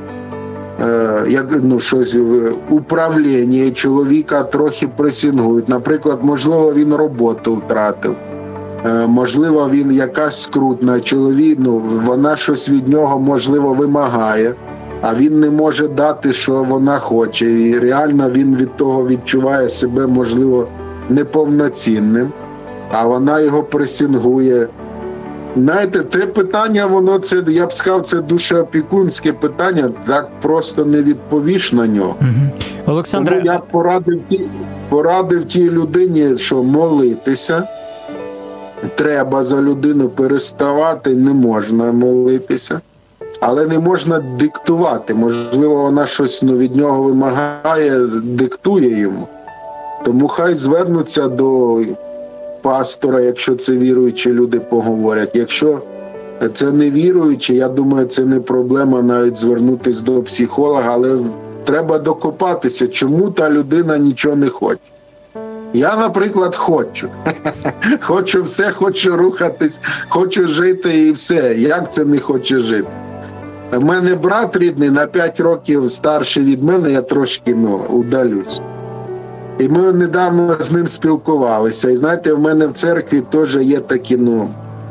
е, 0.80 1.24
як 1.28 1.46
ну, 1.62 1.80
щось 1.80 2.16
управління 2.70 3.70
чоловіка 3.70 4.42
трохи 4.42 4.88
пресінгують. 4.96 5.68
Наприклад, 5.68 6.18
можливо, 6.22 6.72
він 6.72 6.94
роботу 6.94 7.54
втратив. 7.54 8.14
Е, 8.86 9.06
можливо, 9.06 9.68
він 9.72 9.92
якась 9.92 10.42
скрутна 10.42 11.00
чоловік, 11.00 11.58
ну 11.60 11.82
вона 12.04 12.36
щось 12.36 12.68
від 12.68 12.88
нього 12.88 13.20
можливо 13.20 13.74
вимагає 13.74 14.54
а 15.02 15.14
він 15.14 15.40
не 15.40 15.50
може 15.50 15.88
дати, 15.88 16.32
що 16.32 16.62
вона 16.62 16.98
хоче. 16.98 17.46
І 17.46 17.78
реально 17.78 18.30
він 18.30 18.56
від 18.56 18.76
того 18.76 19.06
відчуває 19.06 19.68
себе, 19.68 20.06
можливо, 20.06 20.68
неповноцінним, 21.08 22.32
а 22.92 23.06
вона 23.06 23.40
його 23.40 23.62
пресінгує. 23.62 24.68
Знаєте, 25.56 26.00
те 26.00 26.26
питання, 26.26 26.86
воно 26.86 27.18
це, 27.18 27.42
я 27.48 27.66
б 27.66 27.72
сказав, 27.72 28.02
це 28.02 28.20
дуже 28.20 28.60
опікунське 28.60 29.32
питання, 29.32 29.90
так 30.06 30.30
просто 30.40 30.84
не 30.84 31.02
відповіш 31.02 31.72
на 31.72 31.86
нього. 31.86 32.14
Угу. 32.20 32.50
Олександре... 32.86 33.36
Тому 33.36 33.52
я 33.52 33.58
порадив 33.58 34.20
порадив 34.88 35.44
тій 35.44 35.70
людині, 35.70 36.38
що 36.38 36.62
молитися. 36.62 37.68
Треба 38.94 39.42
за 39.42 39.62
людину 39.62 40.08
переставати, 40.08 41.14
не 41.14 41.32
можна 41.32 41.92
молитися 41.92 42.80
але 43.40 43.66
не 43.66 43.78
можна 43.78 44.20
диктувати. 44.20 45.14
Можливо, 45.14 45.74
вона 45.74 46.06
щось 46.06 46.42
ну, 46.42 46.56
від 46.56 46.76
нього 46.76 47.02
вимагає, 47.02 48.00
диктує 48.22 49.00
йому. 49.00 49.28
Тому 50.04 50.28
хай 50.28 50.54
звернуться 50.54 51.28
до 51.28 51.80
пастора, 52.62 53.20
якщо 53.20 53.54
це 53.54 53.72
віруючі 53.72 54.32
люди 54.32 54.60
поговорять. 54.60 55.30
Якщо 55.34 55.80
це 56.54 56.72
не 56.72 56.90
віруючі, 56.90 57.54
я 57.54 57.68
думаю, 57.68 58.06
це 58.06 58.24
не 58.24 58.40
проблема 58.40 59.02
навіть 59.02 59.36
звернутися 59.36 60.04
до 60.04 60.22
психолога, 60.22 60.92
але 60.92 61.18
треба 61.64 61.98
докопатися, 61.98 62.88
чому 62.88 63.30
та 63.30 63.50
людина 63.50 63.98
нічого 63.98 64.36
не 64.36 64.48
хоче. 64.48 64.80
Я, 65.72 65.96
наприклад, 65.96 66.56
хочу. 66.56 67.08
Хочу 68.00 68.42
все, 68.42 68.72
хочу 68.72 69.16
рухатись, 69.16 69.80
хочу 70.08 70.48
жити 70.48 70.98
і 70.98 71.12
все. 71.12 71.54
Як 71.54 71.92
це 71.92 72.04
не 72.04 72.18
хоче 72.18 72.58
жити? 72.58 72.88
У 73.72 73.84
мене 73.84 74.14
брат 74.14 74.56
рідний 74.56 74.90
на 74.90 75.06
5 75.06 75.40
років 75.40 75.92
старший 75.92 76.44
від 76.44 76.62
мене, 76.62 76.92
я 76.92 77.02
трошки 77.02 77.54
ну, 77.54 77.80
удалюсь. 77.90 78.60
І 79.58 79.68
ми 79.68 79.92
недавно 79.92 80.56
з 80.60 80.72
ним 80.72 80.88
спілкувалися. 80.88 81.90
І 81.90 81.96
знаєте, 81.96 82.32
в 82.32 82.40
мене 82.40 82.66
в 82.66 82.72
церкві 82.72 83.20
теж 83.20 83.56
є 83.56 83.80
такі 83.80 84.16
ну, 84.16 84.48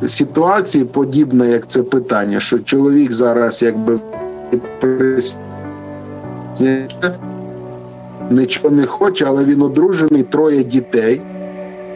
ситуації, 0.08 0.86
подібні, 0.86 1.50
як 1.50 1.68
це 1.68 1.84
питання, 1.84 2.40
що 2.40 2.60
чоловік 2.60 3.12
зараз 3.12 3.62
якби 3.62 4.00
нічого 8.32 8.76
не 8.76 8.86
хоче, 8.86 9.26
але 9.26 9.46
він 9.46 9.62
одружений, 9.62 10.24
троє 10.24 10.63
дітей 10.63 11.22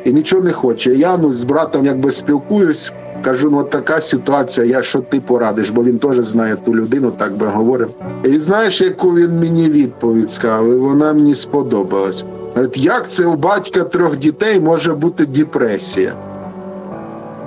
і 0.06 0.13
нічого 0.13 0.44
не 0.44 0.52
хоче. 0.52 0.96
Я 0.96 1.17
ну, 1.17 1.32
з 1.32 1.44
братом 1.44 1.86
якби 1.86 2.12
спілкуюсь. 2.12 2.94
Кажу, 3.23 3.49
ну 3.51 3.57
от 3.57 3.69
така 3.69 4.01
ситуація, 4.01 4.67
я 4.67 4.81
що 4.81 4.99
ти 4.99 5.19
порадиш, 5.19 5.69
бо 5.69 5.84
він 5.84 5.99
теж 5.99 6.17
знає 6.25 6.57
ту 6.65 6.75
людину, 6.75 7.12
так 7.12 7.38
би 7.38 7.47
говорив. 7.47 7.89
І 8.23 8.39
знаєш, 8.39 8.81
яку 8.81 9.15
він 9.15 9.39
мені 9.39 9.69
відповідь 9.69 10.31
сказав, 10.31 10.71
і 10.71 10.75
вона 10.75 11.13
мені 11.13 11.36
сподобалась. 11.36 12.25
Говорить, 12.55 12.77
як 12.77 13.10
це 13.10 13.25
у 13.25 13.36
батька 13.36 13.84
трьох 13.84 14.17
дітей 14.17 14.60
може 14.60 14.93
бути 14.93 15.25
депресія? 15.25 16.13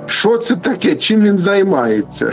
Що 0.07 0.39
це 0.39 0.57
таке? 0.57 0.97
Чим 0.97 1.21
він 1.21 1.39
займається? 1.39 2.33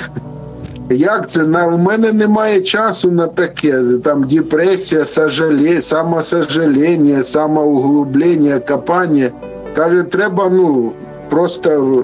Як 0.89 1.29
це? 1.29 1.43
На, 1.43 1.67
У 1.67 1.77
мене 1.77 2.11
немає 2.11 2.61
часу 2.61 3.11
на 3.11 3.27
таке. 3.27 3.83
Там 4.03 4.23
депресія, 4.23 5.05
сожалє, 5.05 5.81
самосожаління, 5.81 7.23
самоуглублення, 7.23 8.59
копання. 8.59 9.31
Каже, 9.75 10.03
треба 10.03 10.49
ну, 10.49 10.91
просто 11.29 12.03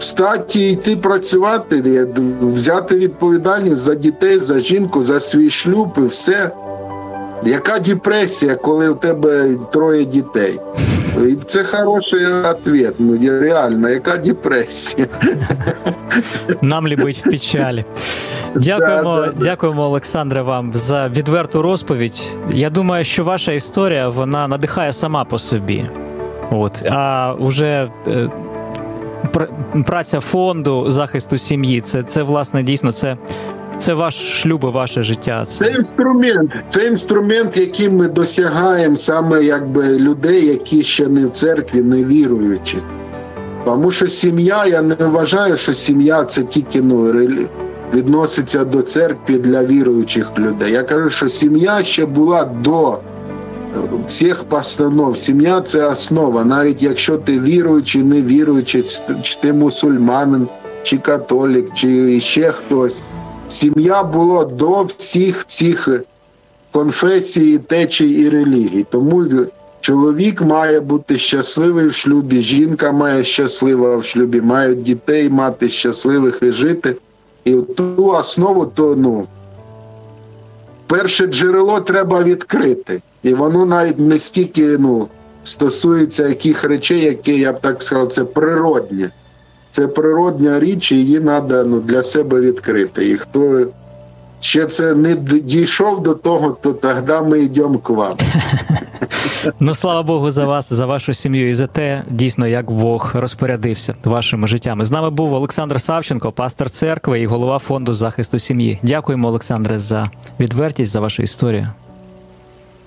встати 0.00 0.58
і 0.60 0.72
йти 0.72 0.96
працювати, 0.96 2.06
взяти 2.40 2.96
відповідальність 2.96 3.80
за 3.80 3.94
дітей, 3.94 4.38
за 4.38 4.58
жінку, 4.58 5.02
за 5.02 5.20
свій 5.20 5.50
шлюб 5.50 5.88
і 5.98 6.00
все. 6.00 6.50
Яка 7.44 7.78
депресія, 7.78 8.54
коли 8.54 8.88
у 8.88 8.94
тебе 8.94 9.54
троє 9.72 10.04
дітей? 10.04 10.60
І 11.28 11.36
Це 11.46 11.64
хороший 11.64 12.26
відповідь. 12.26 12.94
Ну, 12.98 13.18
реально, 13.40 13.88
яка 13.88 14.16
депресія? 14.16 15.06
Нам 16.60 16.88
лібить 16.88 17.18
в 17.26 17.30
печалі. 17.30 17.84
Дякуємо, 18.54 19.16
да, 19.16 19.26
да, 19.26 19.44
дякуємо, 19.44 19.82
Олександре, 19.82 20.42
вам 20.42 20.72
за 20.74 21.08
відверту 21.08 21.62
розповідь. 21.62 22.22
Я 22.52 22.70
думаю, 22.70 23.04
що 23.04 23.24
ваша 23.24 23.52
історія 23.52 24.08
вона 24.08 24.48
надихає 24.48 24.92
сама 24.92 25.24
по 25.24 25.38
собі. 25.38 25.84
От, 26.50 26.82
А 26.90 27.32
вже 27.38 27.88
е, 28.06 28.30
праця 29.86 30.20
фонду 30.20 30.90
захисту 30.90 31.36
сім'ї. 31.36 31.80
Це 31.80 32.02
це 32.02 32.22
власне 32.22 32.62
дійсно 32.62 32.92
це. 32.92 33.16
Це 33.78 33.94
ваш 33.94 34.42
шлюб, 34.42 34.60
ваше 34.60 35.02
життя. 35.02 35.44
Це... 35.48 35.58
це 35.64 35.70
інструмент. 35.70 36.52
Це 36.74 36.86
інструмент, 36.86 37.56
яким 37.56 37.96
ми 37.96 38.08
досягаємо 38.08 38.96
саме 38.96 39.44
якби 39.44 39.98
людей, 39.98 40.46
які 40.46 40.82
ще 40.82 41.06
не 41.06 41.26
в 41.26 41.30
церкві, 41.30 41.82
не 41.82 42.04
віруючі. 42.04 42.78
Тому 43.64 43.90
що 43.90 44.08
сім'я, 44.08 44.66
я 44.66 44.82
не 44.82 44.94
вважаю, 44.94 45.56
що 45.56 45.74
сім'я 45.74 46.24
це 46.24 46.42
тільки 46.42 46.82
ну, 46.82 47.12
відноситься 47.94 48.64
до 48.64 48.82
церкви 48.82 49.38
для 49.38 49.64
віруючих 49.64 50.38
людей. 50.38 50.72
Я 50.72 50.82
кажу, 50.82 51.10
що 51.10 51.28
сім'я 51.28 51.82
ще 51.82 52.06
була 52.06 52.44
до 52.44 52.98
всіх 54.06 54.44
постанов. 54.44 55.18
Сім'я 55.18 55.60
це 55.60 55.86
основа. 55.86 56.44
Навіть 56.44 56.82
якщо 56.82 57.18
ти 57.18 57.40
віруючий, 57.40 58.02
не 58.02 58.22
віруючий, 58.22 58.84
чи 59.22 59.36
ти 59.40 59.52
мусульманин, 59.52 60.48
чи 60.82 60.98
католік, 60.98 61.74
чи 61.74 62.20
ще 62.20 62.52
хтось. 62.52 63.02
Сім'я 63.48 64.02
була 64.02 64.44
до 64.44 64.82
всіх 64.82 65.46
цих 65.46 65.88
конфесій, 66.72 67.58
течій 67.58 68.10
і 68.10 68.28
релігій. 68.28 68.86
Тому 68.90 69.26
Чоловік 69.80 70.42
має 70.42 70.80
бути 70.80 71.18
щасливий 71.18 71.88
в 71.88 71.94
шлюбі, 71.94 72.40
жінка 72.40 72.92
має 72.92 73.24
щаслива 73.24 73.96
в 73.96 74.04
шлюбі, 74.04 74.40
мають 74.40 74.82
дітей 74.82 75.30
мати 75.30 75.68
щасливих 75.68 76.38
і 76.42 76.50
жити. 76.50 76.96
І 77.44 77.52
ту 77.54 78.06
основу, 78.06 78.66
то 78.66 78.96
ну 78.96 79.26
перше 80.86 81.26
джерело 81.26 81.80
треба 81.80 82.22
відкрити. 82.22 83.02
І 83.22 83.34
воно 83.34 83.66
навіть 83.66 83.98
не 83.98 84.18
стільки 84.18 84.78
ну, 84.78 85.08
стосується 85.44 86.28
яких 86.28 86.64
речей, 86.64 87.00
які 87.00 87.38
я 87.38 87.52
б 87.52 87.60
так 87.60 87.82
сказав, 87.82 88.08
це 88.08 88.24
природні. 88.24 89.08
Це 89.70 89.86
природня 89.86 90.60
річ, 90.60 90.92
і 90.92 90.96
її 90.96 91.20
треба 91.20 91.64
ну, 91.64 91.80
для 91.80 92.02
себе 92.02 92.40
відкрити. 92.40 93.08
І 93.10 93.16
хто 93.16 93.66
ще 94.40 94.66
це 94.66 94.94
не 94.94 95.14
дійшов 95.16 96.02
до 96.02 96.14
того, 96.14 96.56
то 96.62 96.72
тоді 96.72 97.30
ми 97.30 97.40
йдемо 97.40 97.78
к 97.78 97.92
вам. 97.92 98.16
Ну, 99.60 99.74
слава 99.74 100.02
Богу, 100.02 100.30
за 100.30 100.44
вас, 100.44 100.72
за 100.72 100.86
вашу 100.86 101.14
сім'ю 101.14 101.48
і 101.48 101.54
за 101.54 101.66
те, 101.66 102.04
дійсно, 102.10 102.46
як 102.46 102.70
Бог 102.70 103.10
розпорядився 103.14 103.94
вашими 104.04 104.48
життями. 104.48 104.84
З 104.84 104.90
нами 104.90 105.10
був 105.10 105.34
Олександр 105.34 105.80
Савченко, 105.80 106.32
пастор 106.32 106.70
церкви 106.70 107.20
і 107.20 107.26
голова 107.26 107.58
фонду 107.58 107.94
захисту 107.94 108.38
сім'ї. 108.38 108.78
Дякуємо, 108.82 109.28
Олександре, 109.28 109.78
за 109.78 110.06
відвертість, 110.40 110.92
за 110.92 111.00
вашу 111.00 111.22
історію. 111.22 111.68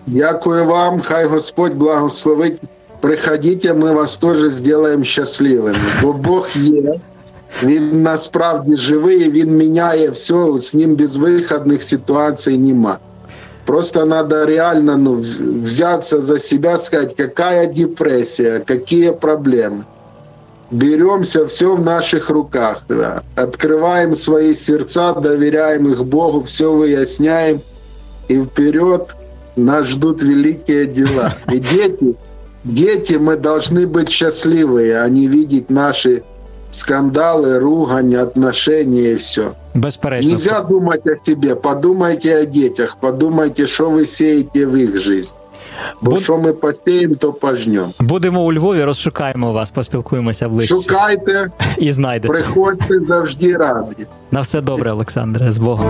Дякую 0.06 0.64
вам, 0.64 1.00
хай 1.00 1.26
Господь 1.26 1.74
благословить. 1.74 2.60
Приходіть, 3.00 3.64
ми 3.64 3.92
вас 3.92 4.18
теж 4.18 4.36
зробимо 4.36 5.04
щасливими. 5.04 5.74
Бо 6.02 6.12
Бог 6.12 6.48
є, 6.54 7.00
він 7.62 8.02
насправді 8.02 8.76
живий, 8.76 9.30
він 9.30 9.56
міняє 9.56 10.10
все, 10.10 10.58
з 10.58 10.74
ним 10.74 10.96
безвиходних 10.96 11.82
ситуацій 11.82 12.58
нема. 12.58 12.98
Просто 13.64 14.06
надо 14.06 14.46
реально 14.46 14.96
ну, 14.96 15.24
взяться 15.62 16.20
за 16.20 16.38
себя, 16.38 16.78
сказать, 16.78 17.14
какая 17.16 17.66
депрессия, 17.66 18.60
какие 18.60 19.10
проблемы. 19.10 19.84
Беремся, 20.70 21.44
все 21.46 21.76
в 21.76 21.84
наших 21.84 22.30
руках. 22.30 22.82
Да. 22.88 23.22
Открываем 23.36 24.14
свои 24.14 24.54
сердца, 24.54 25.12
доверяем 25.12 25.92
их 25.92 26.04
Богу, 26.04 26.42
все 26.44 26.72
выясняем. 26.72 27.60
И 28.28 28.38
вперед 28.38 29.14
нас 29.56 29.86
ждут 29.86 30.22
великие 30.22 30.86
дела. 30.86 31.32
И 31.52 31.58
дети, 31.58 32.14
дети, 32.64 33.14
мы 33.14 33.36
должны 33.36 33.86
быть 33.86 34.08
счастливые, 34.08 35.02
а 35.02 35.08
не 35.08 35.26
видеть 35.28 35.70
наши 35.70 36.22
скандалы, 36.70 37.58
ругань, 37.58 38.14
отношения 38.14 39.10
и 39.12 39.14
все. 39.14 39.52
Безперечно. 39.74 40.30
Нельзя 40.30 40.60
думать 40.62 41.06
о 41.06 41.16
себе, 41.26 41.54
подумайте 41.54 42.42
о 42.42 42.44
детях, 42.46 42.96
подумайте, 43.00 43.66
що 43.66 43.90
ви 43.90 44.06
сієте 44.06 44.66
в 44.66 44.78
їх 44.78 44.98
жизнь. 44.98 45.34
Бо 46.02 46.10
Буд- 46.10 46.20
що 46.22 46.38
ми 46.38 46.52
посіємо, 46.52 47.14
то 47.14 47.32
пожнемо. 47.32 47.88
Будемо 48.00 48.44
у 48.44 48.52
Львові, 48.52 48.84
розшукаємо 48.84 49.52
вас, 49.52 49.70
поспілкуємося 49.70 50.48
ближче 50.48 50.74
Шукайте, 50.74 51.50
і 51.78 51.92
знайдете. 51.92 52.34
приходьте 52.34 53.00
завжди 53.08 53.56
раді. 53.56 54.06
На 54.30 54.40
все 54.40 54.60
добре, 54.60 54.92
Олександре, 54.92 55.52
з 55.52 55.58
Богом. 55.58 55.86